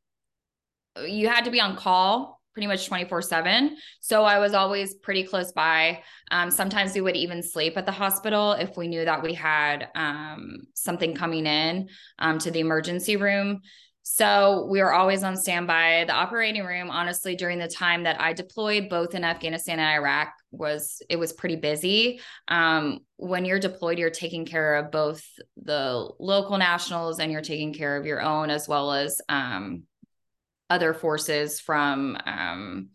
[1.05, 5.23] you had to be on call pretty much 24 7 so i was always pretty
[5.23, 9.23] close by um, sometimes we would even sleep at the hospital if we knew that
[9.23, 11.87] we had um, something coming in
[12.19, 13.61] um, to the emergency room
[14.03, 16.05] so we were always on standby.
[16.07, 20.29] The operating room, honestly, during the time that I deployed both in Afghanistan and Iraq,
[20.51, 22.19] was it was pretty busy.
[22.47, 25.23] Um, when you're deployed, you're taking care of both
[25.55, 29.83] the local nationals and you're taking care of your own as well as um,
[30.69, 32.89] other forces from um,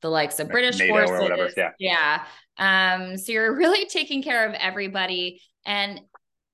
[0.00, 1.54] the likes of British NATO forces.
[1.56, 1.70] Yeah.
[1.78, 2.24] Yeah.
[2.58, 5.40] Um, so you're really taking care of everybody.
[5.64, 6.00] And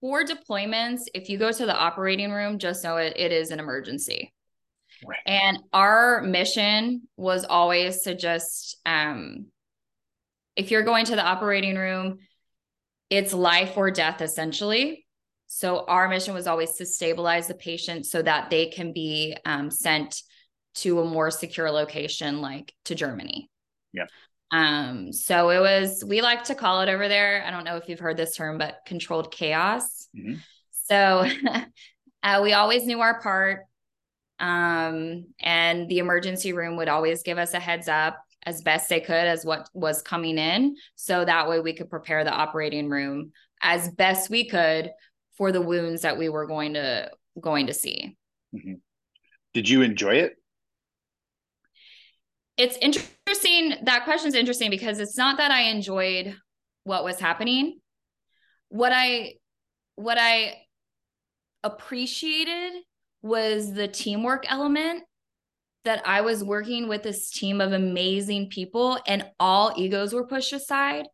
[0.00, 3.58] for deployments, if you go to the operating room, just know it, it is an
[3.58, 4.32] emergency.
[5.06, 5.18] Right.
[5.26, 9.46] And our mission was always to just, um,
[10.56, 12.18] if you're going to the operating room,
[13.10, 15.06] it's life or death essentially.
[15.46, 19.70] So our mission was always to stabilize the patient so that they can be um,
[19.70, 20.22] sent
[20.74, 23.50] to a more secure location, like to Germany.
[23.92, 24.04] Yeah.
[24.50, 27.44] Um, so it was, we like to call it over there.
[27.46, 30.08] I don't know if you've heard this term, but controlled chaos.
[30.16, 30.34] Mm-hmm.
[30.84, 31.26] So
[32.22, 33.64] uh, we always knew our part.
[34.40, 39.00] Um, and the emergency room would always give us a heads up as best they
[39.00, 40.76] could as what was coming in.
[40.94, 44.90] So that way we could prepare the operating room as best we could
[45.36, 48.16] for the wounds that we were going to going to see.
[48.54, 48.74] Mm-hmm.
[49.54, 50.36] Did you enjoy it?
[52.58, 53.84] It's interesting.
[53.84, 56.36] That question is interesting because it's not that I enjoyed
[56.82, 57.78] what was happening.
[58.68, 59.34] What I
[59.94, 60.56] what I
[61.62, 62.82] appreciated
[63.22, 65.04] was the teamwork element
[65.84, 70.52] that I was working with this team of amazing people and all egos were pushed
[70.52, 71.06] aside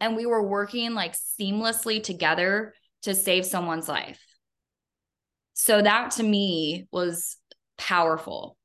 [0.00, 4.20] and we were working like seamlessly together to save someone's life.
[5.52, 7.36] So that to me was
[7.78, 8.56] powerful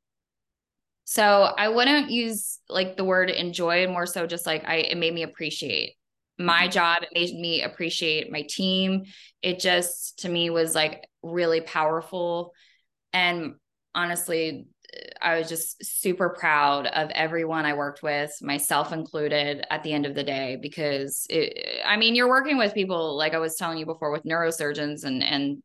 [1.11, 1.25] so
[1.57, 5.23] I wouldn't use like the word enjoy, more so just like I it made me
[5.23, 5.95] appreciate
[6.37, 6.69] my mm-hmm.
[6.69, 7.01] job.
[7.01, 9.05] It made me appreciate my team.
[9.41, 12.53] It just to me was like really powerful.
[13.11, 13.55] And
[13.95, 14.67] honestly,
[15.19, 20.05] I was just super proud of everyone I worked with, myself included, at the end
[20.05, 23.79] of the day, because it, I mean, you're working with people like I was telling
[23.79, 25.63] you before with neurosurgeons and and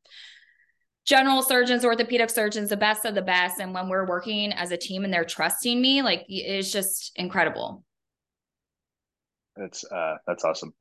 [1.04, 3.60] general surgeons, orthopedic surgeons, the best of the best.
[3.60, 7.84] And when we're working as a team and they're trusting me, like it's just incredible.
[9.56, 10.74] That's uh, that's awesome.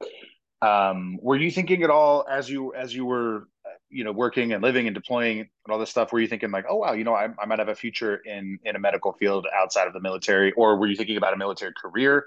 [0.61, 3.47] Um, were you thinking at all as you as you were,
[3.89, 6.11] you know, working and living and deploying and all this stuff?
[6.11, 8.57] Were you thinking like, oh wow, you know, I, I might have a future in
[8.63, 11.73] in a medical field outside of the military, or were you thinking about a military
[11.73, 12.25] career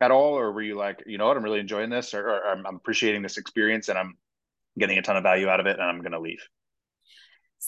[0.00, 2.46] at all, or were you like, you know what, I'm really enjoying this, or, or
[2.48, 4.18] I'm, I'm appreciating this experience and I'm
[4.78, 6.46] getting a ton of value out of it, and I'm going to leave?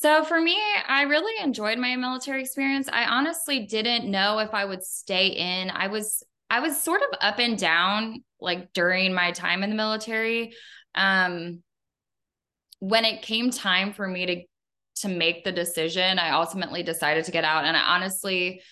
[0.01, 0.57] So for me,
[0.87, 2.89] I really enjoyed my military experience.
[2.93, 5.71] I honestly didn't know if I would stay in.
[5.71, 9.77] I was I was sort of up and down like during my time in the
[9.77, 10.55] military.
[10.95, 11.64] Um
[12.79, 14.43] when it came time for me to
[15.01, 18.62] to make the decision, I ultimately decided to get out and I honestly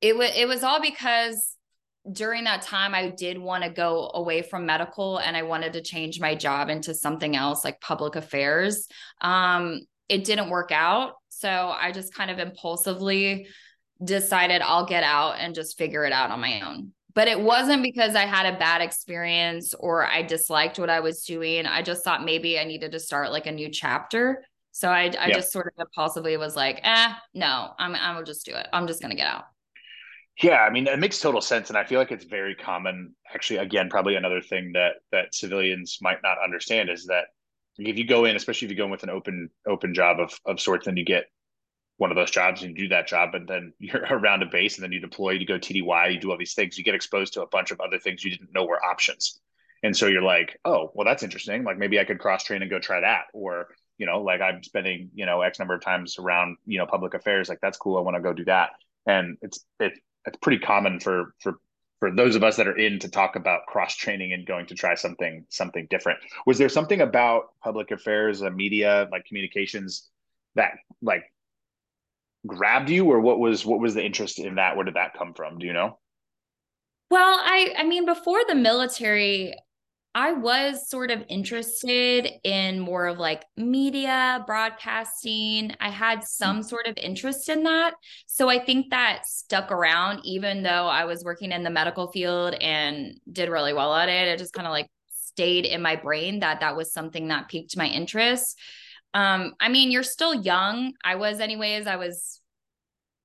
[0.00, 1.56] it was it was all because
[2.10, 5.82] during that time I did want to go away from medical and I wanted to
[5.82, 8.88] change my job into something else like public affairs.
[9.20, 9.82] Um
[10.12, 11.14] it didn't work out.
[11.30, 13.46] So I just kind of impulsively
[14.04, 16.92] decided I'll get out and just figure it out on my own.
[17.14, 21.24] but it wasn't because I had a bad experience or I disliked what I was
[21.24, 21.66] doing.
[21.66, 24.44] I just thought maybe I needed to start like a new chapter.
[24.72, 25.34] So I, I yeah.
[25.34, 28.66] just sort of impulsively was like, eh, no, I'm, I will just do it.
[28.72, 29.44] I'm just going to get out.
[30.42, 33.14] Yeah, I mean, it makes total sense, and I feel like it's very common.
[33.34, 37.26] Actually, again, probably another thing that that civilians might not understand is that
[37.78, 40.38] if you go in, especially if you go in with an open open job of
[40.46, 41.24] of sorts, then you get
[41.98, 44.76] one of those jobs and you do that job, and then you're around a base,
[44.76, 47.34] and then you deploy, you go TDY, you do all these things, you get exposed
[47.34, 49.40] to a bunch of other things you didn't know were options,
[49.82, 51.64] and so you're like, oh, well, that's interesting.
[51.64, 53.68] Like maybe I could cross train and go try that, or
[53.98, 57.14] you know, like I'm spending you know X number of times around you know public
[57.14, 57.96] affairs, like that's cool.
[57.96, 58.70] I want to go do that,
[59.06, 59.92] and it's it
[60.26, 61.58] it's pretty common for for
[62.02, 64.74] for those of us that are in to talk about cross training and going to
[64.74, 66.18] try something something different.
[66.46, 70.10] Was there something about public affairs, media, like communications
[70.56, 71.22] that like
[72.44, 74.74] grabbed you or what was what was the interest in that?
[74.74, 75.60] Where did that come from?
[75.60, 76.00] Do you know?
[77.08, 79.54] Well i i mean before the military
[80.14, 85.74] I was sort of interested in more of like media, broadcasting.
[85.80, 86.26] I had mm.
[86.26, 87.94] some sort of interest in that.
[88.26, 92.54] So I think that stuck around, even though I was working in the medical field
[92.54, 94.28] and did really well at it.
[94.28, 97.76] It just kind of like stayed in my brain that that was something that piqued
[97.76, 98.58] my interest.
[99.14, 100.92] Um, I mean, you're still young.
[101.02, 102.40] I was, anyways, I was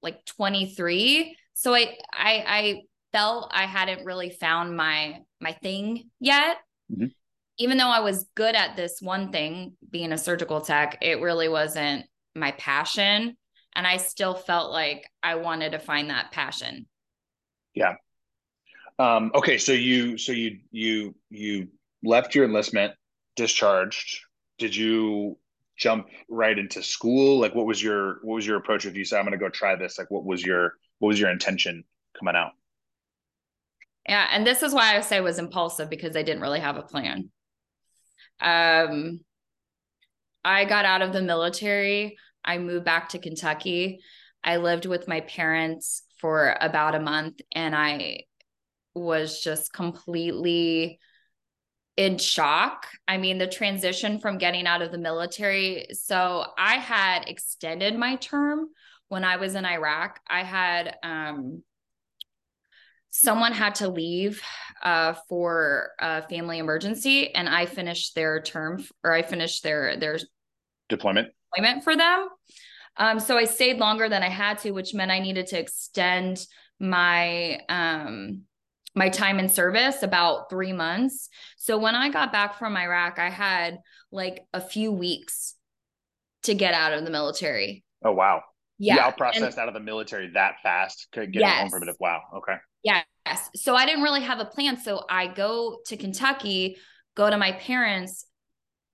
[0.02, 1.36] like 23.
[1.54, 2.82] So I, I, I
[3.12, 6.58] felt I hadn't really found my my thing yet
[6.92, 7.08] Mm-hmm.
[7.60, 11.50] Even though I was good at this one thing, being a surgical tech, it really
[11.50, 13.36] wasn't my passion.
[13.76, 16.88] And I still felt like I wanted to find that passion.
[17.74, 17.96] Yeah.
[19.00, 19.58] Um, okay.
[19.58, 21.68] So you, so you, you, you
[22.04, 22.94] left your enlistment,
[23.36, 24.22] discharged.
[24.58, 25.38] Did you
[25.78, 27.40] jump right into school?
[27.40, 28.86] Like, what was your, what was your approach?
[28.86, 31.20] If you said, I'm going to go try this, like, what was your, what was
[31.20, 31.84] your intention
[32.18, 32.54] coming out?
[34.08, 36.84] Yeah, and this is why I say was impulsive because I didn't really have a
[36.84, 37.30] plan.
[38.42, 39.20] Um
[40.46, 42.18] I got out of the military.
[42.46, 44.00] I moved back to Kentucky.
[44.44, 48.22] I lived with my parents for about a month and I
[48.94, 51.00] was just completely
[51.98, 52.88] in shock.
[53.08, 55.88] I mean, the transition from getting out of the military.
[55.92, 58.70] So I had extended my term
[59.10, 60.20] when I was in Iraq.
[60.30, 61.64] I had um,
[63.10, 64.42] someone had to leave
[64.84, 70.20] uh, for a family emergency and i finished their term or i finished their their
[70.90, 71.30] deployment.
[71.54, 72.28] deployment for them.
[72.98, 76.46] Um, so i stayed longer than i had to which meant i needed to extend
[76.80, 78.42] my um,
[78.96, 81.30] my time in service about three months.
[81.58, 83.80] So when i got back from iraq i had
[84.12, 85.56] like a few weeks
[86.44, 87.84] to get out of the military.
[88.04, 88.44] Oh wow
[88.78, 91.72] yeah, yeah processed out of the military that fast getting yes.
[91.72, 92.56] home it wow okay
[92.88, 93.50] Yes.
[93.56, 94.80] So I didn't really have a plan.
[94.80, 96.78] So I go to Kentucky,
[97.16, 98.26] go to my parents.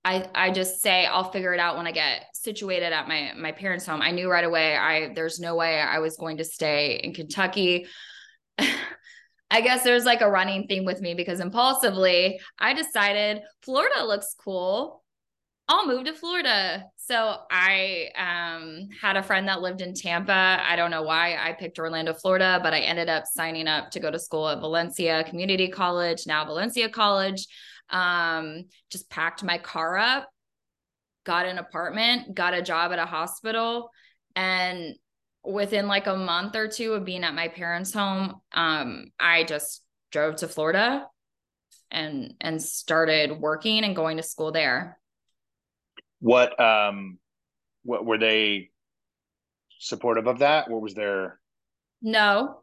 [0.04, 3.52] I I just say I'll figure it out when I get situated at my my
[3.52, 4.02] parents' home.
[4.02, 7.86] I knew right away I there's no way I was going to stay in Kentucky.
[8.58, 14.34] I guess there's like a running theme with me because impulsively I decided Florida looks
[14.42, 15.03] cool.
[15.66, 16.84] I'll move to Florida.
[16.96, 20.58] So I um, had a friend that lived in Tampa.
[20.62, 24.00] I don't know why I picked Orlando, Florida, but I ended up signing up to
[24.00, 27.46] go to school at Valencia Community College, now Valencia College.
[27.88, 30.28] Um, just packed my car up,
[31.24, 33.90] got an apartment, got a job at a hospital,
[34.36, 34.96] and
[35.44, 39.82] within like a month or two of being at my parents' home, um, I just
[40.10, 41.06] drove to Florida
[41.90, 44.98] and and started working and going to school there
[46.24, 47.18] what um
[47.82, 48.70] what were they
[49.78, 50.70] supportive of that?
[50.70, 51.38] What was their
[52.00, 52.62] no.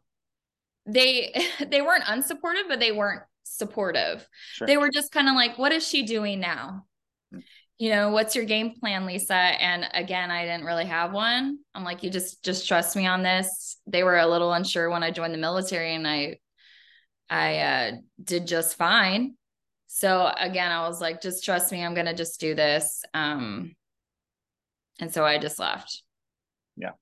[0.84, 1.32] They
[1.70, 4.28] they weren't unsupportive but they weren't supportive.
[4.54, 4.66] Sure.
[4.66, 6.86] they were just kind of like what is she doing now?
[7.32, 7.38] Hmm.
[7.78, 9.34] you know what's your game plan lisa?
[9.34, 11.58] And again i didn't really have one.
[11.72, 13.76] I'm like you just just trust me on this.
[13.86, 16.38] They were a little unsure when i joined the military and i
[17.30, 17.92] i uh,
[18.24, 19.36] did just fine
[19.94, 23.74] so again i was like just trust me i'm gonna just do this um
[25.00, 26.02] and so i just left
[26.78, 26.92] yeah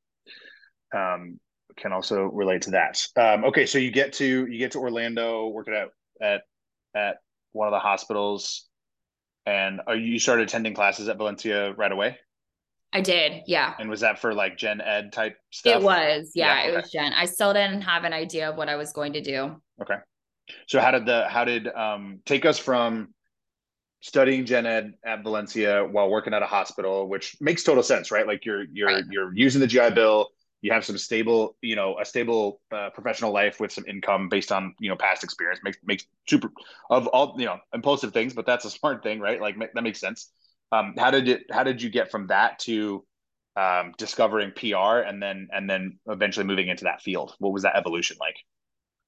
[0.93, 1.39] um
[1.77, 5.47] can also relate to that um okay so you get to you get to orlando
[5.47, 5.89] working at
[6.21, 6.43] at
[6.97, 7.17] at
[7.53, 8.69] one of the hospitals
[9.47, 12.19] and are you started attending classes at valencia right away
[12.93, 13.75] I did, yeah.
[13.79, 15.77] And was that for like gen ed type stuff?
[15.77, 16.73] It was, yeah, yeah okay.
[16.73, 17.13] it was gen.
[17.13, 19.63] I still didn't have an idea of what I was going to do.
[19.81, 19.95] Okay.
[20.67, 23.15] So how did the how did um take us from
[24.01, 28.27] studying gen ed at Valencia while working at a hospital, which makes total sense, right?
[28.27, 29.05] Like you're you're right.
[29.11, 30.29] you're using the GI Bill,
[30.63, 34.53] you have some stable, you know, a stable uh, professional life with some income based
[34.53, 36.51] on you know past experience makes makes super
[36.91, 39.41] of all you know impulsive things, but that's a smart thing, right?
[39.41, 40.33] Like that makes sense.
[40.73, 41.43] Um, how did it?
[41.51, 43.05] How did you get from that to
[43.57, 47.35] um, discovering PR and then and then eventually moving into that field?
[47.39, 48.37] What was that evolution like?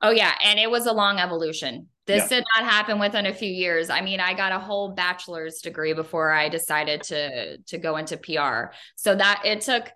[0.02, 1.88] Oh yeah, and it was a long evolution.
[2.06, 2.38] This yeah.
[2.38, 3.88] did not happen within a few years.
[3.88, 8.16] I mean, I got a whole bachelor's degree before I decided to to go into
[8.16, 8.74] PR.
[8.96, 9.88] So that it took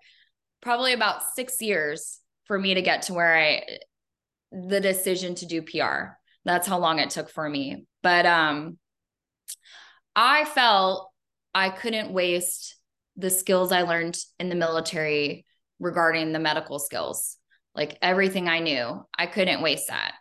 [0.61, 3.63] probably about 6 years for me to get to where I
[4.51, 6.15] the decision to do PR.
[6.45, 7.85] That's how long it took for me.
[8.01, 8.77] But um
[10.15, 11.11] I felt
[11.53, 12.75] I couldn't waste
[13.17, 15.45] the skills I learned in the military
[15.79, 17.36] regarding the medical skills.
[17.77, 20.13] Like everything I knew, I couldn't waste that.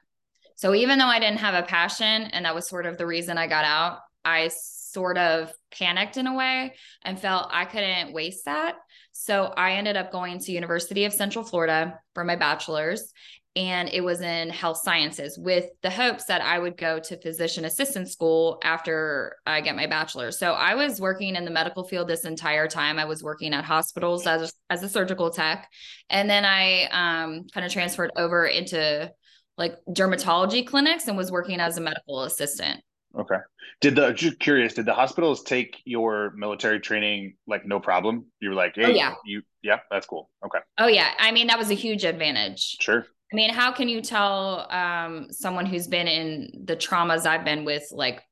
[0.56, 3.38] So even though I didn't have a passion, and that was sort of the reason
[3.38, 8.44] I got out, I sort of panicked in a way and felt I couldn't waste
[8.44, 8.76] that.
[9.12, 13.12] So I ended up going to University of Central Florida for my bachelor's
[13.56, 17.64] and it was in health sciences with the hopes that I would go to physician
[17.64, 20.38] assistant school after I get my bachelor's.
[20.38, 22.98] So I was working in the medical field this entire time.
[22.98, 25.68] I was working at hospitals as a, as a surgical tech,
[26.10, 29.10] and then I um, kind of transferred over into
[29.56, 32.82] like dermatology clinics and was working as a medical assistant.
[33.18, 33.38] Okay.
[33.80, 34.74] Did the just curious?
[34.74, 38.26] Did the hospitals take your military training like no problem?
[38.40, 40.30] You were like, oh, hey, oh, yeah, you yeah, that's cool.
[40.44, 40.58] Okay.
[40.78, 42.76] Oh yeah, I mean that was a huge advantage.
[42.80, 43.06] Sure.
[43.32, 47.64] I mean, how can you tell um, someone who's been in the traumas I've been
[47.64, 48.22] with, like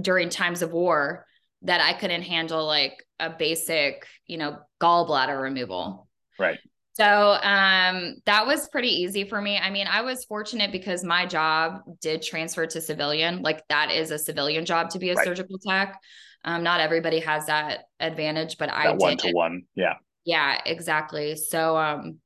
[0.00, 1.26] during times of war,
[1.62, 6.08] that I couldn't handle like a basic, you know, gallbladder removal?
[6.38, 6.58] Right.
[6.92, 9.56] So um, that was pretty easy for me.
[9.56, 13.42] I mean, I was fortunate because my job did transfer to civilian.
[13.42, 15.24] Like that is a civilian job to be a right.
[15.24, 16.00] surgical tech.
[16.44, 19.62] Um, not everybody has that advantage, but that I one to one.
[19.76, 19.94] Yeah.
[20.24, 21.36] Yeah, exactly.
[21.36, 22.18] So um,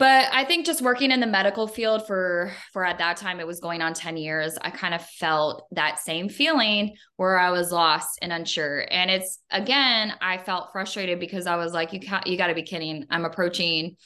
[0.00, 3.46] but i think just working in the medical field for for at that time it
[3.46, 7.70] was going on 10 years i kind of felt that same feeling where i was
[7.70, 12.26] lost and unsure and it's again i felt frustrated because i was like you can't
[12.26, 13.96] you got to be kidding i'm approaching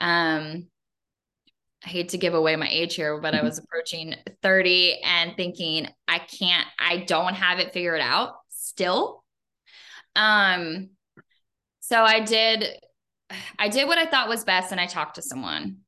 [0.00, 0.66] um
[1.86, 3.44] I hate to give away my age here, but mm-hmm.
[3.44, 9.22] I was approaching 30 and thinking, I can't, I don't have it figured out still.
[10.16, 10.90] Um,
[11.80, 12.64] so I did
[13.58, 15.78] I did what I thought was best and I talked to someone.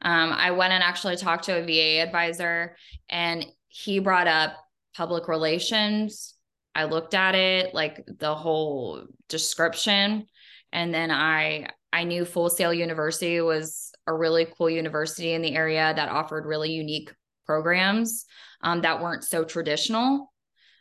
[0.00, 2.76] Um, I went and actually talked to a VA advisor
[3.08, 4.56] and he brought up
[4.94, 6.34] public relations.
[6.74, 10.26] I looked at it, like the whole description.
[10.72, 15.54] And then I I knew Full Sail University was a really cool university in the
[15.54, 17.12] area that offered really unique
[17.44, 18.24] programs
[18.62, 20.32] um, that weren't so traditional.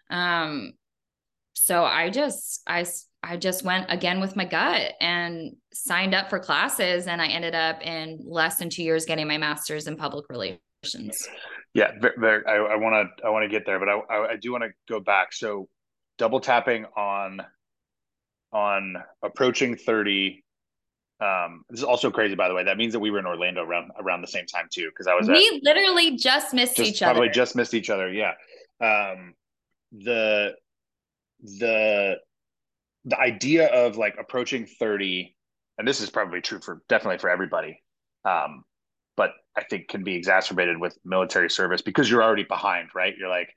[0.09, 0.73] Um,
[1.53, 2.85] so I just I
[3.23, 7.07] I just went again with my gut and signed up for classes.
[7.07, 11.27] And I ended up in less than two years getting my master's in public relations.
[11.73, 14.63] Yeah, very, I want to I want to get there, but I, I, do want
[14.63, 15.31] to go back.
[15.31, 15.69] So,
[16.17, 17.41] double tapping on
[18.51, 20.43] on approaching thirty.
[21.21, 22.65] Um, this is also crazy, by the way.
[22.65, 25.13] That means that we were in Orlando around around the same time too, because I
[25.13, 25.29] was.
[25.29, 27.13] We at, literally just missed just each other.
[27.13, 28.11] Probably just missed each other.
[28.11, 28.33] Yeah.
[28.81, 29.35] Um,
[29.93, 30.55] the
[31.41, 32.17] the
[33.05, 35.35] the idea of like approaching 30
[35.77, 37.81] and this is probably true for definitely for everybody
[38.25, 38.63] um,
[39.17, 43.15] but i think can be exacerbated with military service because you're already behind right?
[43.17, 43.49] You're like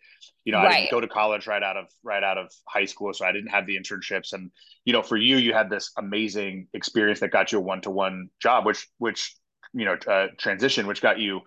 [0.45, 0.71] you know right.
[0.71, 3.33] i didn't go to college right out of right out of high school so i
[3.33, 4.33] didn't have the internships.
[4.33, 4.51] And
[4.85, 8.65] you know for you you had this amazing experience that got you a one-to-one job
[8.65, 9.35] which which
[9.75, 11.41] you know uh, transition which got you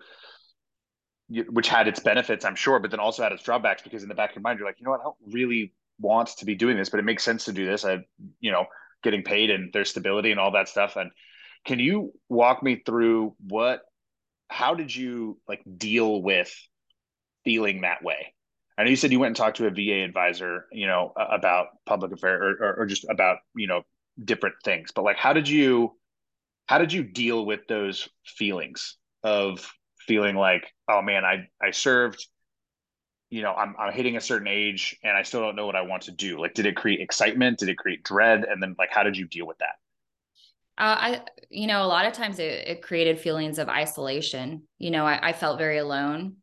[1.50, 4.14] which had its benefits i'm sure but then also had its drawbacks because in the
[4.14, 5.00] back of your mind you're like you know what?
[5.00, 7.84] I don't really wants to be doing this, but it makes sense to do this.
[7.84, 8.04] I,
[8.40, 8.66] you know,
[9.02, 10.96] getting paid and there's stability and all that stuff.
[10.96, 11.10] And
[11.64, 13.82] can you walk me through what,
[14.48, 16.54] how did you like deal with
[17.44, 18.34] feeling that way?
[18.76, 21.66] I know you said you went and talked to a VA advisor, you know, about
[21.84, 23.82] public affair or, or, or just about, you know,
[24.24, 25.96] different things, but like, how did you,
[26.66, 29.68] how did you deal with those feelings of
[30.06, 32.26] feeling like, oh man, I, I served,
[33.30, 35.82] you know I'm, I'm hitting a certain age and i still don't know what i
[35.82, 38.90] want to do like did it create excitement did it create dread and then like
[38.90, 39.76] how did you deal with that
[40.78, 44.62] uh, I, you know, a lot of times it, it created feelings of isolation.
[44.78, 46.36] You know, I, I, felt very alone.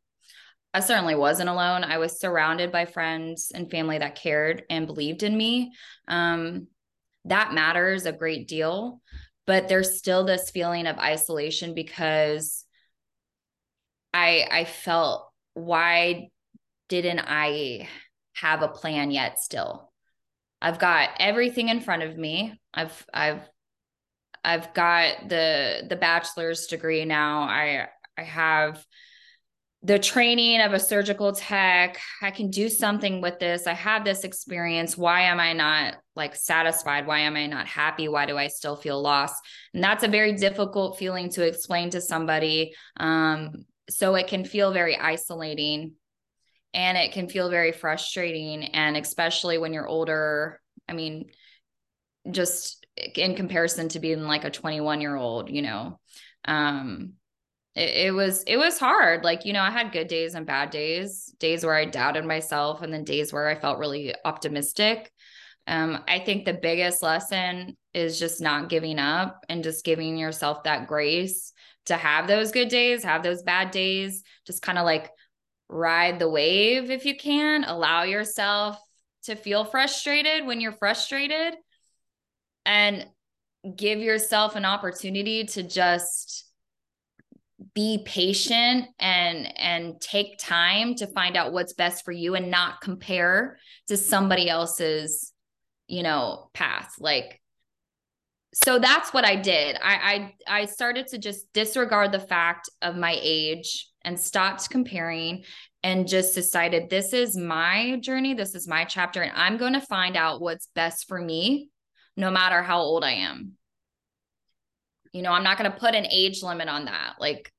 [0.74, 1.86] I certainly wasn't alone.
[1.86, 5.72] I was surrounded by friends and family that cared and believed in me.
[6.10, 6.68] Um,
[7.24, 9.02] that matters a great deal,
[9.48, 12.66] but there's still this feeling of isolation because
[14.14, 16.28] I, I felt why
[16.88, 17.88] didn't I
[18.34, 19.92] have a plan yet still?
[20.62, 22.60] I've got everything in front of me.
[22.74, 23.42] I've I've
[24.44, 27.42] I've got the the bachelor's degree now.
[27.42, 28.86] I I have
[29.84, 32.00] the training of a surgical tech.
[32.22, 33.68] I can do something with this.
[33.68, 34.98] I have this experience.
[34.98, 37.06] Why am I not like satisfied?
[37.06, 38.08] Why am I not happy?
[38.08, 39.36] Why do I still feel lost?
[39.76, 42.74] And that's a very difficult feeling to explain to somebody.
[42.98, 45.94] Um, so it can feel very isolating
[46.74, 48.66] and it can feel very frustrating.
[48.66, 51.30] And especially when you're older, I mean,
[52.30, 52.86] just
[53.16, 56.00] in comparison to being like a 21 year old, you know,
[56.46, 57.14] um,
[57.76, 59.24] it, it, was it was hard.
[59.24, 62.82] Like, you know, I had good days and bad days, days where I doubted myself,
[62.82, 65.12] and then days where I felt really optimistic.
[65.68, 70.64] Um, I think the biggest lesson is just not giving up and just giving yourself
[70.64, 71.54] that grace
[71.86, 75.12] to have those good days, have those bad days, just kind of like
[75.70, 78.78] ride the wave if you can, allow yourself
[79.24, 81.56] to feel frustrated when you're frustrated.
[82.66, 83.06] And
[83.76, 86.46] give yourself an opportunity to just
[87.74, 92.82] be patient and and take time to find out what's best for you and not
[92.82, 93.58] compare
[93.88, 95.32] to somebody else's
[95.88, 96.96] you know path.
[97.00, 97.42] Like
[98.56, 99.76] so that's what i did.
[99.84, 105.44] I, I i started to just disregard the fact of my age and stopped comparing
[105.84, 109.82] and just decided this is my journey this is my chapter and i'm going to
[109.82, 111.70] find out what's best for me
[112.16, 113.54] no matter how old i am.
[115.12, 117.16] You know i'm not going to put an age limit on that.
[117.20, 117.52] Like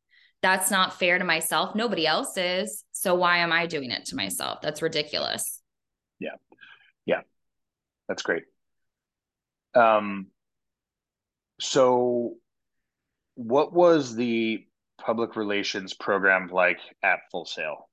[0.42, 1.74] that's not fair to myself.
[1.74, 2.84] Nobody else is.
[2.92, 4.61] So why am i doing it to myself?
[4.62, 5.61] That's ridiculous.
[6.18, 6.36] Yeah.
[7.05, 7.20] Yeah.
[8.09, 8.44] That's great.
[9.74, 10.28] Um
[11.61, 12.34] so
[13.34, 14.64] what was the
[14.98, 17.88] public relations program like at full sail?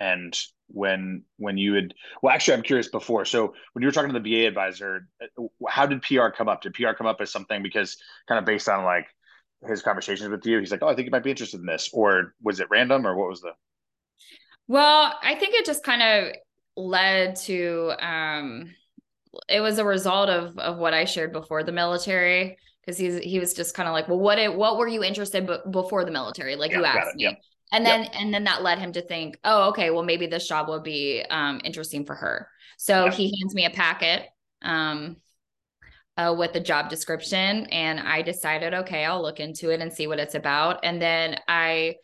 [0.00, 0.36] And
[0.68, 3.24] when when you had well actually i'm curious before.
[3.24, 5.08] So when you were talking to the VA advisor
[5.68, 6.62] how did pr come up?
[6.62, 7.96] Did pr come up as something because
[8.28, 9.06] kind of based on like
[9.66, 11.90] his conversations with you he's like oh i think you might be interested in this.
[11.92, 13.52] Or was it random or what was the
[14.68, 16.34] well i think it just kind of
[16.76, 18.72] led to um
[19.48, 22.56] it was a result of of what i shared before the military
[22.88, 25.46] because he's he was just kind of like well what it, what were you interested
[25.46, 26.56] b- before the military?
[26.56, 27.38] Like yeah, you asked me.
[27.70, 30.70] and then and then that led him to think oh okay well maybe this job
[30.70, 32.48] would be um interesting for her.
[32.78, 34.26] So he hands me a packet
[34.62, 35.16] um
[36.16, 40.06] uh, with the job description and i decided okay i'll look into it and see
[40.06, 40.80] what it's about.
[40.82, 41.96] And then i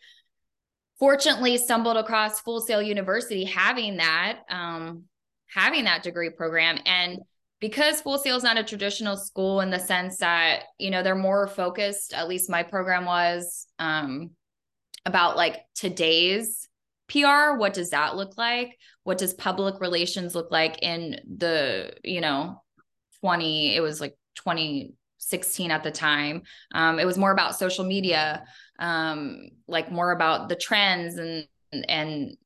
[0.99, 5.05] fortunately stumbled across full sail university having that um
[5.47, 7.19] having that degree program and
[7.67, 11.15] because full sail is not a traditional school in the sense that you know they're
[11.15, 14.29] more focused at least my program was um
[15.05, 16.67] about like today's
[17.07, 17.55] PR.
[17.57, 18.77] What does that look like?
[19.03, 22.61] What does public relations look like in the, you know,
[23.21, 26.43] 20, it was like 2016 at the time.
[26.73, 28.43] Um, it was more about social media,
[28.79, 31.47] um, like more about the trends and,
[31.87, 32.37] and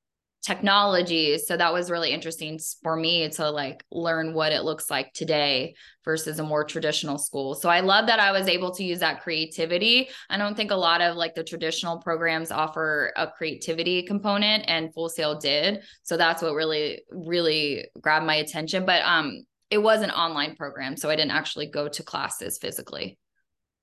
[0.42, 5.12] technology so that was really interesting for me to like learn what it looks like
[5.14, 5.76] today
[6.06, 7.56] versus a more traditional school.
[7.56, 10.10] So i love that i was able to use that creativity.
[10.30, 14.94] I don't think a lot of like the traditional programs offer a creativity component and
[14.94, 15.84] full sail did.
[16.04, 18.86] So that's what really really grabbed my attention.
[18.86, 23.18] But um it was an online program so i didn't actually go to classes physically.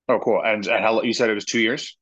[0.09, 0.41] Oh cool.
[0.43, 1.95] And, and how you said it was two years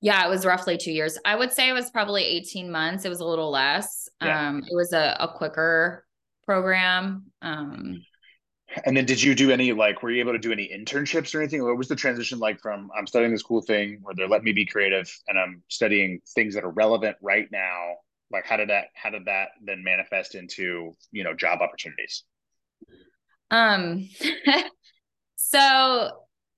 [0.00, 1.18] yeah, it was roughly two years.
[1.24, 3.04] I would say it was probably 18 months.
[3.04, 4.08] It was a little less.
[4.22, 4.48] Yeah.
[4.48, 6.04] Um, it was a, a quicker
[6.44, 7.26] program.
[7.42, 8.02] Um,
[8.84, 11.40] and then did you do any like were you able to do any internships or
[11.40, 11.64] anything?
[11.64, 14.52] What was the transition like from I'm studying this cool thing where they're letting me
[14.52, 17.94] be creative and I'm studying things that are relevant right now?
[18.30, 22.24] Like how did that how did that then manifest into, you know, job opportunities?
[23.50, 24.08] Um
[25.36, 26.10] so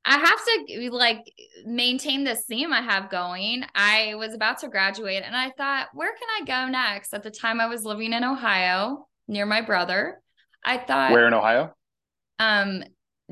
[0.05, 1.31] I have to like
[1.65, 3.65] maintain this theme I have going.
[3.75, 7.13] I was about to graduate and I thought, where can I go next?
[7.13, 10.21] At the time I was living in Ohio near my brother.
[10.65, 11.75] I thought Where in Ohio?
[12.39, 12.83] Um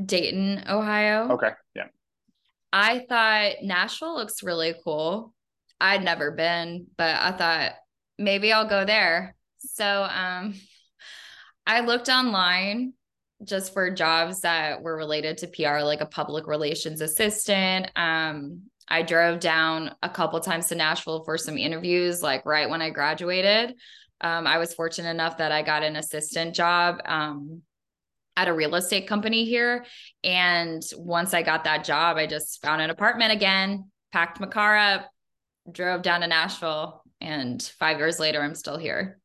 [0.02, 1.32] Dayton, Ohio.
[1.32, 1.50] Okay.
[1.74, 1.86] Yeah.
[2.72, 5.34] I thought Nashville looks really cool.
[5.80, 7.72] I'd never been, but I thought
[8.18, 9.34] maybe I'll go there.
[9.58, 10.54] So um
[11.66, 12.92] I looked online
[13.44, 17.90] just for jobs that were related to PR, like a public relations assistant.
[17.96, 22.82] Um, I drove down a couple times to Nashville for some interviews, like right when
[22.82, 23.74] I graduated.
[24.20, 27.62] Um, I was fortunate enough that I got an assistant job um,
[28.36, 29.84] at a real estate company here.
[30.24, 34.76] And once I got that job, I just found an apartment again, packed my car
[34.76, 35.10] up,
[35.70, 37.02] drove down to Nashville.
[37.20, 39.20] And five years later, I'm still here.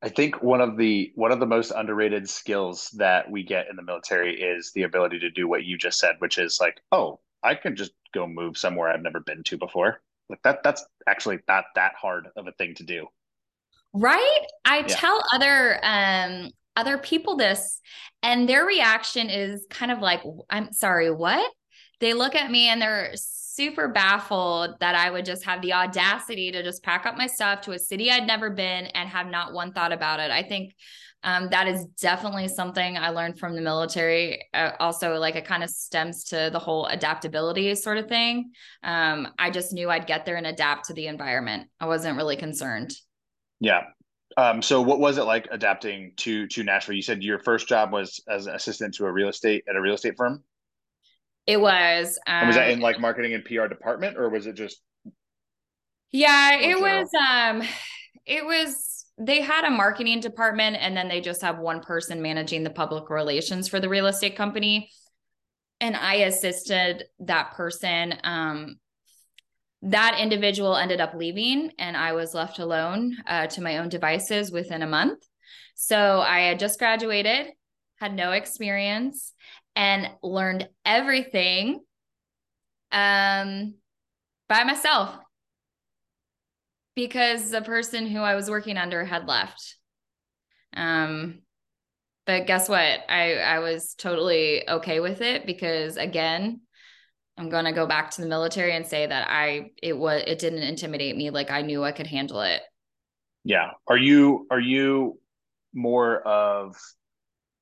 [0.00, 3.76] I think one of the one of the most underrated skills that we get in
[3.76, 7.18] the military is the ability to do what you just said, which is like, oh,
[7.42, 10.00] I can just go move somewhere I've never been to before.
[10.28, 13.08] Like that that's actually not that hard of a thing to do.
[13.92, 14.40] Right?
[14.64, 14.86] I yeah.
[14.88, 17.80] tell other um other people this
[18.22, 21.50] and their reaction is kind of like I'm sorry, what?
[22.00, 23.14] They look at me and they're
[23.58, 27.62] super baffled that I would just have the audacity to just pack up my stuff
[27.62, 30.30] to a city I'd never been and have not one thought about it.
[30.30, 30.76] I think
[31.24, 34.46] um, that is definitely something I learned from the military.
[34.54, 38.52] Uh, also, like it kind of stems to the whole adaptability sort of thing.
[38.84, 41.68] Um, I just knew I'd get there and adapt to the environment.
[41.80, 42.94] I wasn't really concerned.
[43.58, 43.86] Yeah.
[44.36, 46.94] Um, so what was it like adapting to to Nashville?
[46.94, 49.80] You said your first job was as an assistant to a real estate at a
[49.80, 50.44] real estate firm.
[51.48, 52.18] It was.
[52.26, 54.82] Um, was that um, in like marketing and PR department, or was it just?
[56.12, 57.08] Yeah, it was.
[57.14, 57.62] Um,
[58.26, 59.06] it was.
[59.16, 63.08] They had a marketing department, and then they just have one person managing the public
[63.08, 64.90] relations for the real estate company.
[65.80, 68.14] And I assisted that person.
[68.24, 68.76] Um,
[69.80, 74.52] that individual ended up leaving, and I was left alone uh, to my own devices
[74.52, 75.24] within a month.
[75.76, 77.46] So I had just graduated,
[77.98, 79.32] had no experience,
[79.78, 81.80] and learned everything
[82.90, 83.74] um,
[84.48, 85.16] by myself
[86.96, 89.76] because the person who I was working under had left.
[90.76, 91.42] Um,
[92.26, 93.00] but guess what?
[93.08, 96.60] I I was totally okay with it because again,
[97.38, 100.64] I'm gonna go back to the military and say that I it was it didn't
[100.64, 101.30] intimidate me.
[101.30, 102.62] Like I knew I could handle it.
[103.44, 103.70] Yeah.
[103.86, 105.20] Are you are you
[105.72, 106.76] more of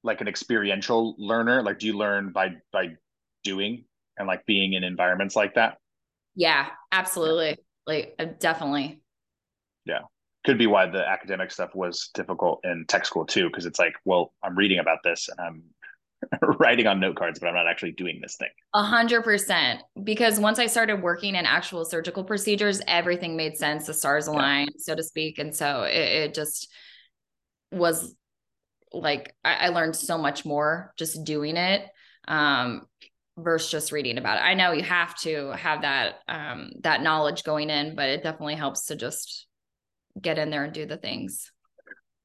[0.06, 1.62] like an experiential learner?
[1.62, 2.96] Like, do you learn by by
[3.44, 3.84] doing
[4.16, 5.78] and like being in environments like that?
[6.34, 7.58] Yeah, absolutely.
[7.86, 9.02] Like, uh, definitely.
[9.84, 10.00] Yeah,
[10.44, 13.94] could be why the academic stuff was difficult in tech school too, because it's like,
[14.04, 15.62] well, I'm reading about this and I'm
[16.58, 18.48] writing on note cards, but I'm not actually doing this thing.
[18.74, 19.82] A hundred percent.
[20.02, 23.86] Because once I started working in actual surgical procedures, everything made sense.
[23.86, 24.82] The stars aligned, yeah.
[24.82, 25.38] so to speak.
[25.38, 26.72] And so it, it just
[27.72, 28.14] was
[28.92, 31.86] like I, I learned so much more just doing it
[32.28, 32.82] um
[33.38, 34.44] versus just reading about it.
[34.44, 38.54] I know you have to have that um that knowledge going in, but it definitely
[38.54, 39.46] helps to just
[40.20, 41.50] get in there and do the things.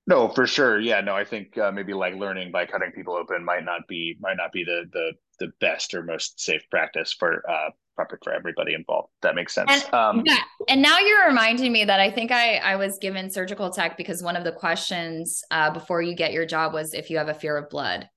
[0.08, 0.80] No, for sure.
[0.80, 4.18] Yeah, no, I think uh, maybe like learning by cutting people open might not be
[4.20, 7.70] might not be the the the best or most safe practice for uh
[8.02, 9.10] proper for everybody involved.
[9.22, 9.70] That makes sense.
[9.72, 13.30] And, um, yeah, and now you're reminding me that I think I I was given
[13.30, 17.10] surgical tech because one of the questions uh, before you get your job was if
[17.10, 18.10] you have a fear of blood,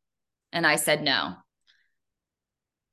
[0.52, 1.34] and I said no.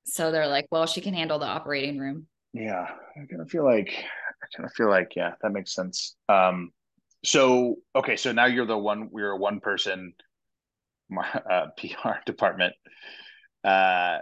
[0.06, 2.28] So they're like, well, she can handle the operating room.
[2.54, 2.86] Yeah,
[3.16, 6.16] I kind of feel like I kind of feel like yeah, that makes sense.
[6.28, 6.72] Um,
[7.24, 9.10] so okay, so now you're the one.
[9.12, 10.14] We're a one person
[11.50, 12.74] uh, PR department.
[13.64, 14.18] Uh,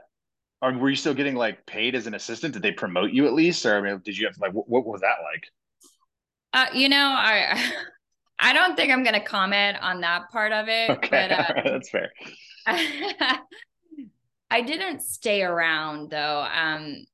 [0.62, 2.54] are were you still getting like paid as an assistant?
[2.54, 4.86] Did they promote you at least, or I mean, did you have like what, what
[4.86, 5.46] was that like?
[6.52, 7.72] Uh, you know, I
[8.40, 10.90] I don't think I'm going to comment on that part of it.
[10.90, 12.12] Okay, but, uh, that's fair.
[14.52, 16.48] I didn't stay around though.
[16.52, 17.06] Um,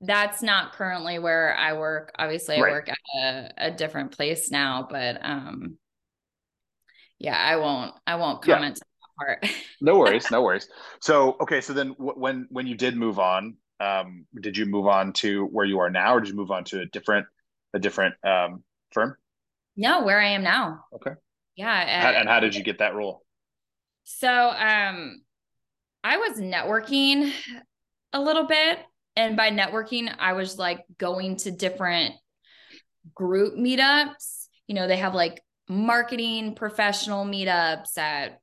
[0.00, 2.12] that's not currently where I work.
[2.18, 5.76] Obviously, I work at a, a, different place now, but um,
[7.18, 7.94] yeah, I won't.
[8.06, 8.66] I won't comment yeah.
[8.66, 9.46] on that part.
[9.80, 10.68] no worries, no worries.
[11.00, 14.86] So, okay, so then w- when when you did move on, um, did you move
[14.86, 17.26] on to where you are now, or did you move on to a different
[17.74, 19.16] a different um, firm?
[19.76, 20.84] No, where I am now.
[20.94, 21.12] Okay.
[21.56, 22.02] Yeah.
[22.02, 23.22] How, and how did you get that role?
[24.04, 25.22] So, um,
[26.04, 27.32] I was networking
[28.12, 28.78] a little bit
[29.16, 32.14] and by networking i was like going to different
[33.14, 38.38] group meetups you know they have like marketing professional meetups at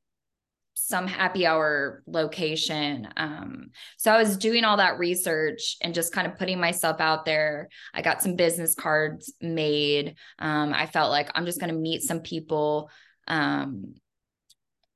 [0.90, 3.08] some happy hour location.
[3.16, 7.26] Um, so i was doing all that research and just kind of putting myself out
[7.26, 7.70] there.
[7.94, 10.16] I got some business cards made.
[10.40, 12.90] Um, i felt like i'm just going to meet some people
[13.28, 13.96] um,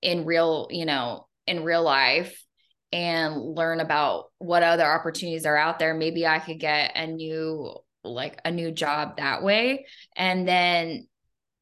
[0.01, 2.43] in real you know in real life
[2.91, 5.93] and learn about what other opportunities are out there.
[5.93, 7.73] Maybe i could get a new
[8.03, 9.85] like a new job that way.
[10.15, 11.07] And then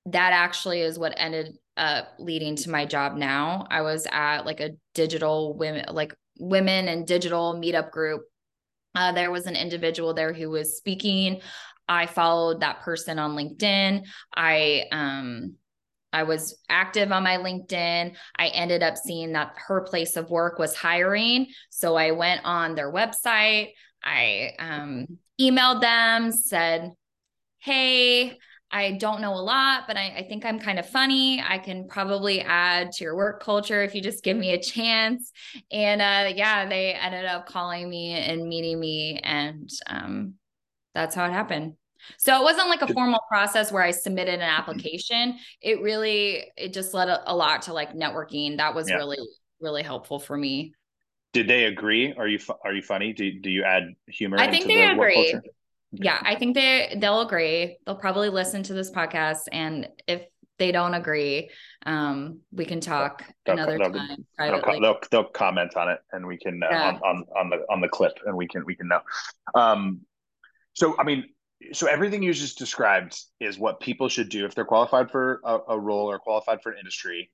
[0.07, 4.59] that actually is what ended up leading to my job now i was at like
[4.59, 8.24] a digital women like women and digital meetup group
[8.95, 11.39] uh, there was an individual there who was speaking
[11.88, 14.03] i followed that person on linkedin
[14.36, 15.55] i um
[16.13, 18.15] I was active on my LinkedIn.
[18.38, 21.47] I ended up seeing that her place of work was hiring.
[21.69, 23.69] So I went on their website.
[24.03, 26.91] I um, emailed them, said,
[27.59, 28.38] Hey,
[28.72, 31.43] I don't know a lot, but I, I, think I'm kind of funny.
[31.45, 35.32] I can probably add to your work culture if you just give me a chance.
[35.72, 40.36] And uh, yeah, they ended up calling me and meeting me, and um,
[40.93, 41.74] that's how it happened.
[42.17, 44.59] So it wasn't like a formal process where I submitted an mm-hmm.
[44.59, 45.38] application.
[45.61, 48.57] It really it just led a, a lot to like networking.
[48.57, 48.95] That was yeah.
[48.95, 49.17] really
[49.59, 50.74] really helpful for me.
[51.34, 52.13] Did they agree?
[52.13, 53.13] Are you are you funny?
[53.13, 54.38] Do do you add humor?
[54.38, 55.39] I think they the agree.
[55.92, 57.78] Yeah, I think they they'll agree.
[57.86, 60.24] They'll probably listen to this podcast, and if
[60.58, 61.50] they don't agree,
[61.86, 64.80] um, we can talk they'll, another they'll, time privately.
[64.80, 66.89] They'll, they'll, comment on it, and we can uh, yeah.
[66.89, 69.02] on, on, on the on the clip, and we can we can know.
[69.54, 70.02] Um,
[70.74, 71.26] so I mean,
[71.74, 75.60] so everything you just described is what people should do if they're qualified for a,
[75.70, 77.32] a role or qualified for an industry,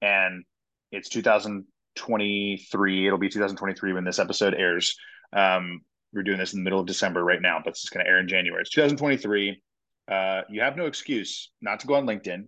[0.00, 0.44] and
[0.92, 3.06] it's 2023.
[3.06, 4.96] It'll be 2023 when this episode airs.
[5.32, 5.82] Um,
[6.12, 8.18] we're doing this in the middle of December right now, but it's going to air
[8.18, 8.62] in January.
[8.62, 9.62] It's 2023.
[10.10, 12.46] Uh, you have no excuse not to go on LinkedIn.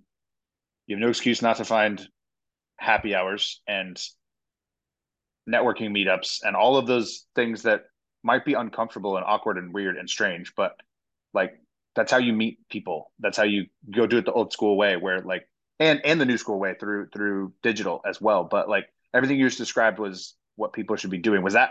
[0.87, 2.07] You have no excuse not to find
[2.77, 4.01] happy hours and
[5.49, 7.83] networking meetups and all of those things that
[8.23, 10.77] might be uncomfortable and awkward and weird and strange, but
[11.35, 11.55] like
[11.95, 13.13] that's how you meet people.
[13.19, 15.49] That's how you go do it the old school way where like
[15.81, 18.45] and and the new school way through through digital as well.
[18.45, 21.43] But like everything you just described was what people should be doing.
[21.43, 21.71] Was that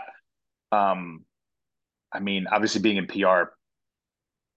[0.70, 1.24] um
[2.12, 3.50] I mean, obviously being in PR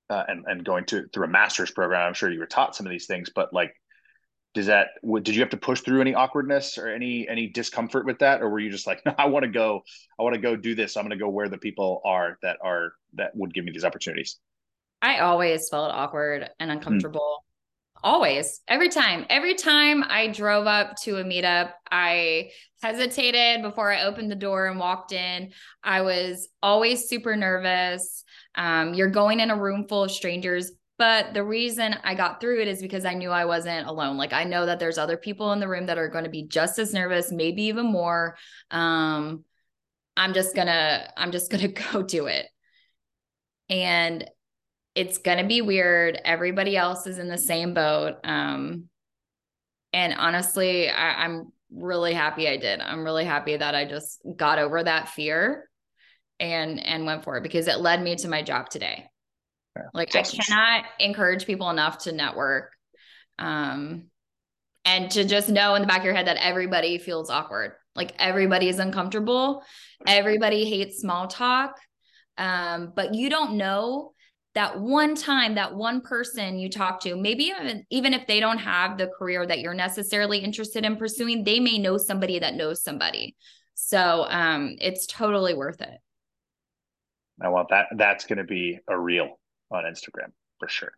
[0.09, 2.85] uh, and and going to through a master's program, I'm sure you were taught some
[2.85, 3.73] of these things, but like
[4.53, 4.91] does that
[5.21, 8.49] did you have to push through any awkwardness or any any discomfort with that or
[8.49, 9.81] were you just like no i want to go
[10.17, 12.55] i want to go do this i'm going to go where the people are that
[12.63, 14.39] are that would give me these opportunities
[15.05, 16.77] I always felt awkward and hmm.
[16.77, 17.37] uncomfortable.
[17.39, 17.54] Mm.
[18.03, 24.03] Always, every time, every time I drove up to a meetup, I hesitated before I
[24.03, 25.51] opened the door and walked in.
[25.83, 28.23] I was always super nervous.
[28.53, 30.71] Um, you're going in a room full of strangers.
[30.97, 34.17] But the reason I got through it is because I knew I wasn't alone.
[34.17, 36.43] Like I know that there's other people in the room that are going to be
[36.43, 38.37] just as nervous, maybe even more.
[38.71, 39.43] Um,
[40.15, 42.45] I'm just gonna, I'm just gonna go do it.
[43.69, 44.29] And
[44.95, 46.19] it's going to be weird.
[46.23, 48.15] Everybody else is in the same boat.
[48.23, 48.85] Um,
[49.91, 52.79] and honestly, I, I'm really happy I did.
[52.79, 55.69] I'm really happy that I just got over that fear
[56.39, 59.05] and and went for it because it led me to my job today.
[59.75, 62.71] Yeah, like I cannot encourage people enough to network.
[63.39, 64.05] Um
[64.85, 67.73] and to just know in the back of your head that everybody feels awkward.
[67.95, 69.63] Like everybody is uncomfortable.
[70.05, 71.79] Everybody hates small talk.
[72.37, 74.13] Um, but you don't know
[74.55, 78.57] that one time that one person you talk to maybe even, even if they don't
[78.57, 82.81] have the career that you're necessarily interested in pursuing they may know somebody that knows
[82.81, 83.35] somebody.
[83.75, 85.99] So um it's totally worth it.
[87.41, 89.37] I want that that's going to be a reel
[89.69, 90.93] on instagram for sure.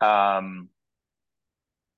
[0.00, 0.68] Um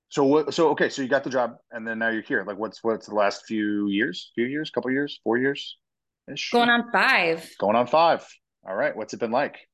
[0.09, 2.45] so what so okay so you got the job and then now you're here.
[2.47, 5.77] Like what's what's the last few years few years couple years four years
[6.51, 7.49] going on five.
[7.59, 8.25] Going on five.
[8.65, 9.66] All right what's it been like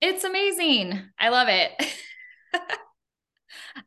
[0.00, 1.00] it's amazing.
[1.18, 1.72] I love it.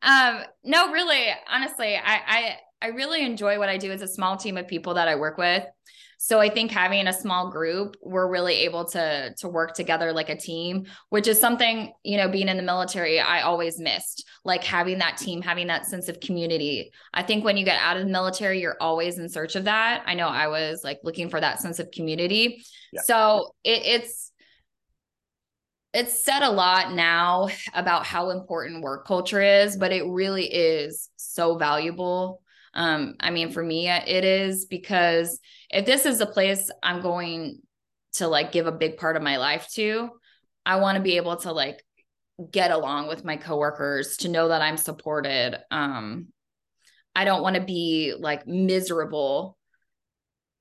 [0.02, 4.38] um, no, really, honestly, I, I I really enjoy what I do as a small
[4.38, 5.64] team of people that I work with.
[6.18, 10.30] So I think having a small group, we're really able to to work together like
[10.30, 14.28] a team, which is something, you know, being in the military, I always missed.
[14.46, 16.92] Like having that team, having that sense of community.
[17.12, 20.04] I think when you get out of the military, you're always in search of that.
[20.06, 22.64] I know I was like looking for that sense of community.
[22.94, 23.02] Yeah.
[23.02, 24.32] So it, it's
[25.94, 31.10] it's said a lot now about how important work culture is, but it really is
[31.18, 32.42] so valuable.
[32.74, 35.40] Um, I mean, for me, it is because
[35.70, 37.60] if this is a place I'm going
[38.14, 40.10] to like give a big part of my life to,
[40.66, 41.84] I want to be able to like
[42.50, 45.58] get along with my coworkers, to know that I'm supported.
[45.70, 46.28] Um,
[47.14, 49.58] I don't want to be like miserable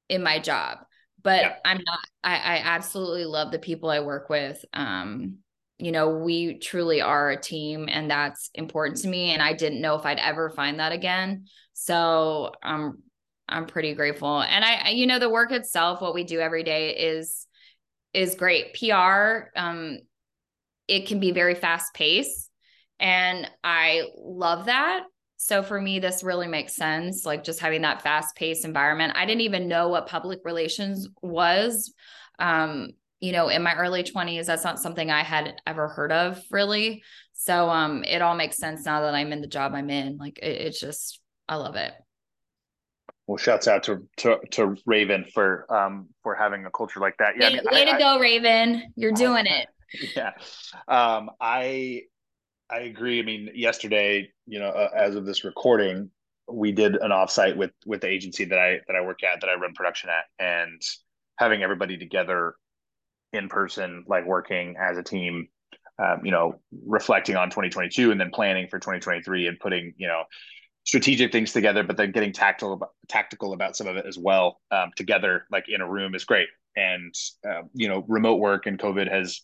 [0.09, 0.79] in my job
[1.23, 1.55] but yeah.
[1.65, 4.65] i'm not I, I absolutely love the people i work with.
[4.73, 5.39] Um
[5.79, 9.81] you know we truly are a team and that's important to me and i didn't
[9.81, 11.47] know if i'd ever find that again.
[11.73, 13.03] So i'm
[13.49, 14.41] i'm pretty grateful.
[14.43, 17.47] And i you know the work itself what we do every day is
[18.13, 18.75] is great.
[18.75, 19.99] Pr um
[20.89, 22.51] it can be very fast paced
[22.99, 25.05] and i love that
[25.43, 27.25] so for me, this really makes sense.
[27.25, 29.15] Like just having that fast paced environment.
[29.17, 31.95] I didn't even know what public relations was.
[32.39, 36.43] Um, you know, in my early 20s, that's not something I had ever heard of
[36.51, 37.03] really.
[37.33, 40.19] So um, it all makes sense now that I'm in the job I'm in.
[40.19, 41.95] Like it, it's just, I love it.
[43.27, 47.37] Well, shouts out to to, to Raven for um for having a culture like that.
[47.39, 48.93] Yeah, way, I mean, way I, to I, go, Raven!
[48.97, 49.69] You're doing it.
[50.17, 50.33] Yeah,
[50.87, 52.03] um, I
[52.71, 53.19] I agree.
[53.19, 56.11] I mean, yesterday, you know, uh, as of this recording,
[56.49, 59.51] we did an offsite with with the agency that I that I work at, that
[59.51, 60.81] I run production at, and
[61.39, 62.55] having everybody together
[63.33, 65.49] in person, like working as a team,
[65.99, 70.25] um, you know, reflecting on 2022 and then planning for 2023 and putting, you know,
[70.85, 74.61] strategic things together, but then getting tactical about, tactical about some of it as well
[74.71, 76.49] um, together, like in a room, is great.
[76.77, 77.15] And
[77.49, 79.43] uh, you know, remote work and COVID has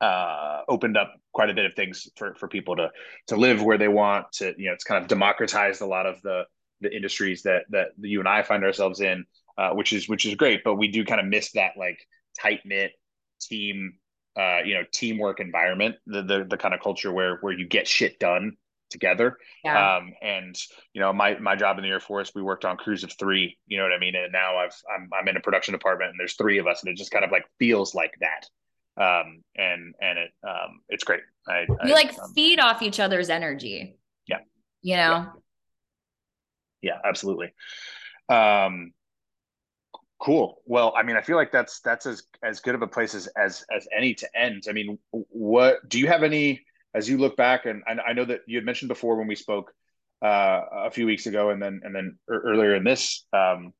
[0.00, 2.90] uh, opened up quite a bit of things for for people to
[3.28, 4.30] to live where they want.
[4.32, 6.44] To you know, it's kind of democratized a lot of the
[6.80, 9.24] the industries that that you and I find ourselves in,
[9.58, 10.62] uh, which is which is great.
[10.64, 11.98] But we do kind of miss that like
[12.40, 12.92] tight knit
[13.40, 13.94] team,
[14.38, 17.88] uh, you know, teamwork environment, the the the kind of culture where where you get
[17.88, 18.56] shit done
[18.90, 19.36] together.
[19.64, 19.96] Yeah.
[19.96, 20.56] Um, and
[20.92, 23.56] you know, my my job in the Air Force, we worked on crews of three.
[23.66, 24.14] You know what I mean?
[24.14, 26.90] And now I've I'm I'm in a production department, and there's three of us, and
[26.90, 28.46] it just kind of like feels like that.
[28.98, 31.20] Um, and and it um, it's great.
[31.46, 33.96] I, you I, like um, feed off each other's energy.
[34.26, 34.38] Yeah.
[34.82, 35.26] You know.
[36.80, 37.52] Yeah, yeah absolutely.
[38.28, 38.92] Um,
[40.18, 43.14] cool well i mean i feel like that's that's as as good of a place
[43.14, 46.64] as as as any to end i mean what do you have any
[46.96, 49.34] as you look back, and, and I know that you had mentioned before when we
[49.34, 49.70] spoke
[50.24, 53.74] uh, a few weeks ago, and then and then earlier in this, um,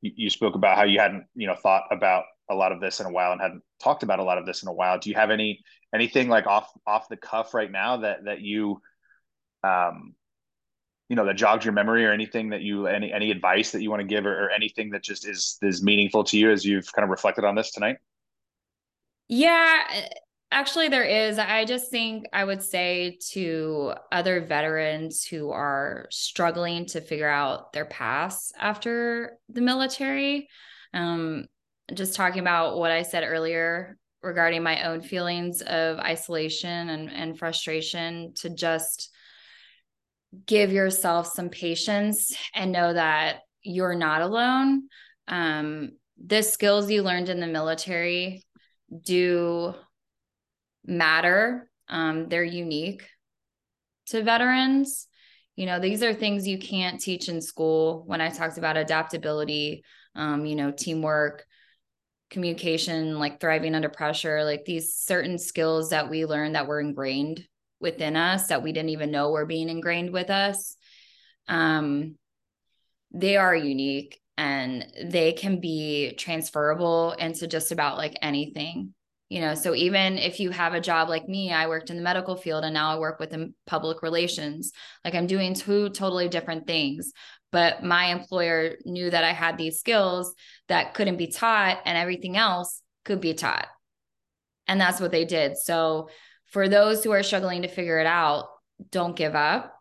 [0.00, 3.00] you, you, spoke about how you hadn't you know thought about a lot of this
[3.00, 4.98] in a while and hadn't talked about a lot of this in a while.
[4.98, 5.62] Do you have any
[5.94, 8.80] anything like off off the cuff right now that that you
[9.62, 10.14] um
[11.08, 13.90] you know that jogs your memory or anything that you any any advice that you
[13.90, 16.90] want to give or, or anything that just is is meaningful to you as you've
[16.92, 17.96] kind of reflected on this tonight
[19.28, 20.06] yeah
[20.54, 21.36] Actually, there is.
[21.36, 27.72] I just think I would say to other veterans who are struggling to figure out
[27.72, 30.48] their paths after the military,
[30.92, 31.46] um,
[31.94, 37.38] just talking about what I said earlier regarding my own feelings of isolation and, and
[37.38, 39.10] frustration, to just
[40.46, 44.88] give yourself some patience and know that you're not alone.
[45.28, 45.92] Um,
[46.22, 48.44] the skills you learned in the military
[49.04, 49.74] do
[50.84, 51.68] matter.
[51.88, 53.06] Um, they're unique
[54.06, 55.06] to veterans.
[55.56, 58.02] You know, these are things you can't teach in school.
[58.06, 59.84] When I talked about adaptability,
[60.14, 61.44] um, you know, teamwork,
[62.30, 67.46] communication, like thriving under pressure, like these certain skills that we learn that were ingrained
[67.80, 70.76] within us that we didn't even know were being ingrained with us.
[71.48, 72.16] Um,
[73.12, 78.94] they are unique and they can be transferable into just about like anything
[79.28, 82.02] you know so even if you have a job like me i worked in the
[82.02, 84.72] medical field and now i work within public relations
[85.04, 87.12] like i'm doing two totally different things
[87.54, 90.34] but my employer knew that i had these skills
[90.66, 93.68] that couldn't be taught and everything else could be taught.
[94.66, 95.56] And that's what they did.
[95.56, 96.08] So
[96.46, 98.48] for those who are struggling to figure it out
[98.90, 99.72] don't give up.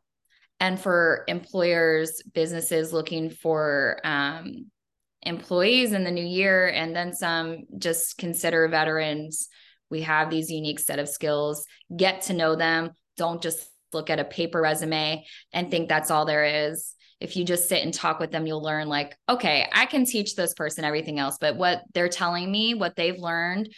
[0.59, 4.67] And for employers businesses looking for um,
[5.23, 9.49] employees in the new year and then some just consider veterans.
[9.89, 11.65] We have these unique set of skills.
[11.95, 12.91] Get to know them.
[13.17, 16.93] Don't just look at a paper resume and think that's all there is
[17.23, 20.35] if you just sit and talk with them you'll learn like okay i can teach
[20.35, 23.69] this person everything else but what they're telling me what they've learned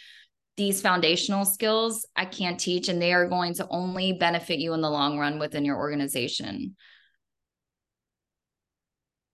[0.56, 4.80] these foundational skills i can't teach and they are going to only benefit you in
[4.80, 6.76] the long run within your organization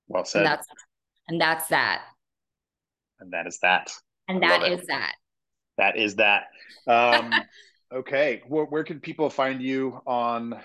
[0.08, 0.66] well said and that's
[1.28, 2.02] and that's that.
[3.20, 3.90] And that is that.
[4.28, 5.14] And that is that.
[5.78, 6.48] That is that.
[6.86, 7.32] Um,
[7.94, 8.42] okay.
[8.48, 10.60] Where, where can people find you on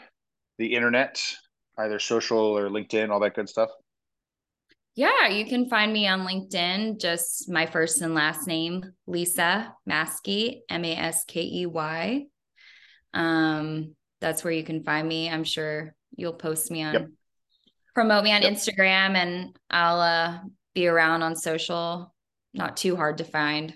[0.57, 1.21] the internet,
[1.77, 3.69] either social or LinkedIn, all that good stuff?
[4.95, 10.61] Yeah, you can find me on LinkedIn, just my first and last name, Lisa Maskey,
[10.69, 12.25] M A S K E Y.
[13.13, 15.29] Um, that's where you can find me.
[15.29, 17.07] I'm sure you'll post me on yep
[17.97, 18.53] promote me on yep.
[18.53, 20.37] Instagram and I'll uh,
[20.75, 22.13] be around on social.
[22.53, 23.75] Not too hard to find.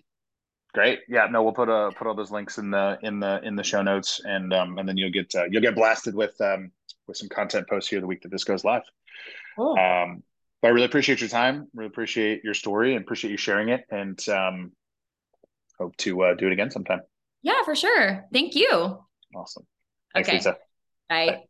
[0.76, 0.99] Great.
[1.10, 1.26] Yeah.
[1.26, 3.82] No, we'll put uh put all those links in the in the in the show
[3.82, 6.72] notes, and um and then you'll get uh, you'll get blasted with um
[7.08, 8.84] with some content posts here the week that this goes live.
[9.56, 9.78] Cool.
[9.78, 10.24] Um,
[10.62, 11.68] but I really appreciate your time.
[11.74, 13.86] Really appreciate your story and appreciate you sharing it.
[13.89, 14.72] And um,
[15.80, 17.02] hope to uh, do it again sometime.
[17.41, 18.26] Yeah, for sure.
[18.32, 18.99] Thank you.
[19.36, 19.66] Awesome.
[20.14, 20.38] Thanks, okay.
[20.38, 20.58] Lisa.
[21.10, 21.26] Bye.
[21.28, 21.41] Bye.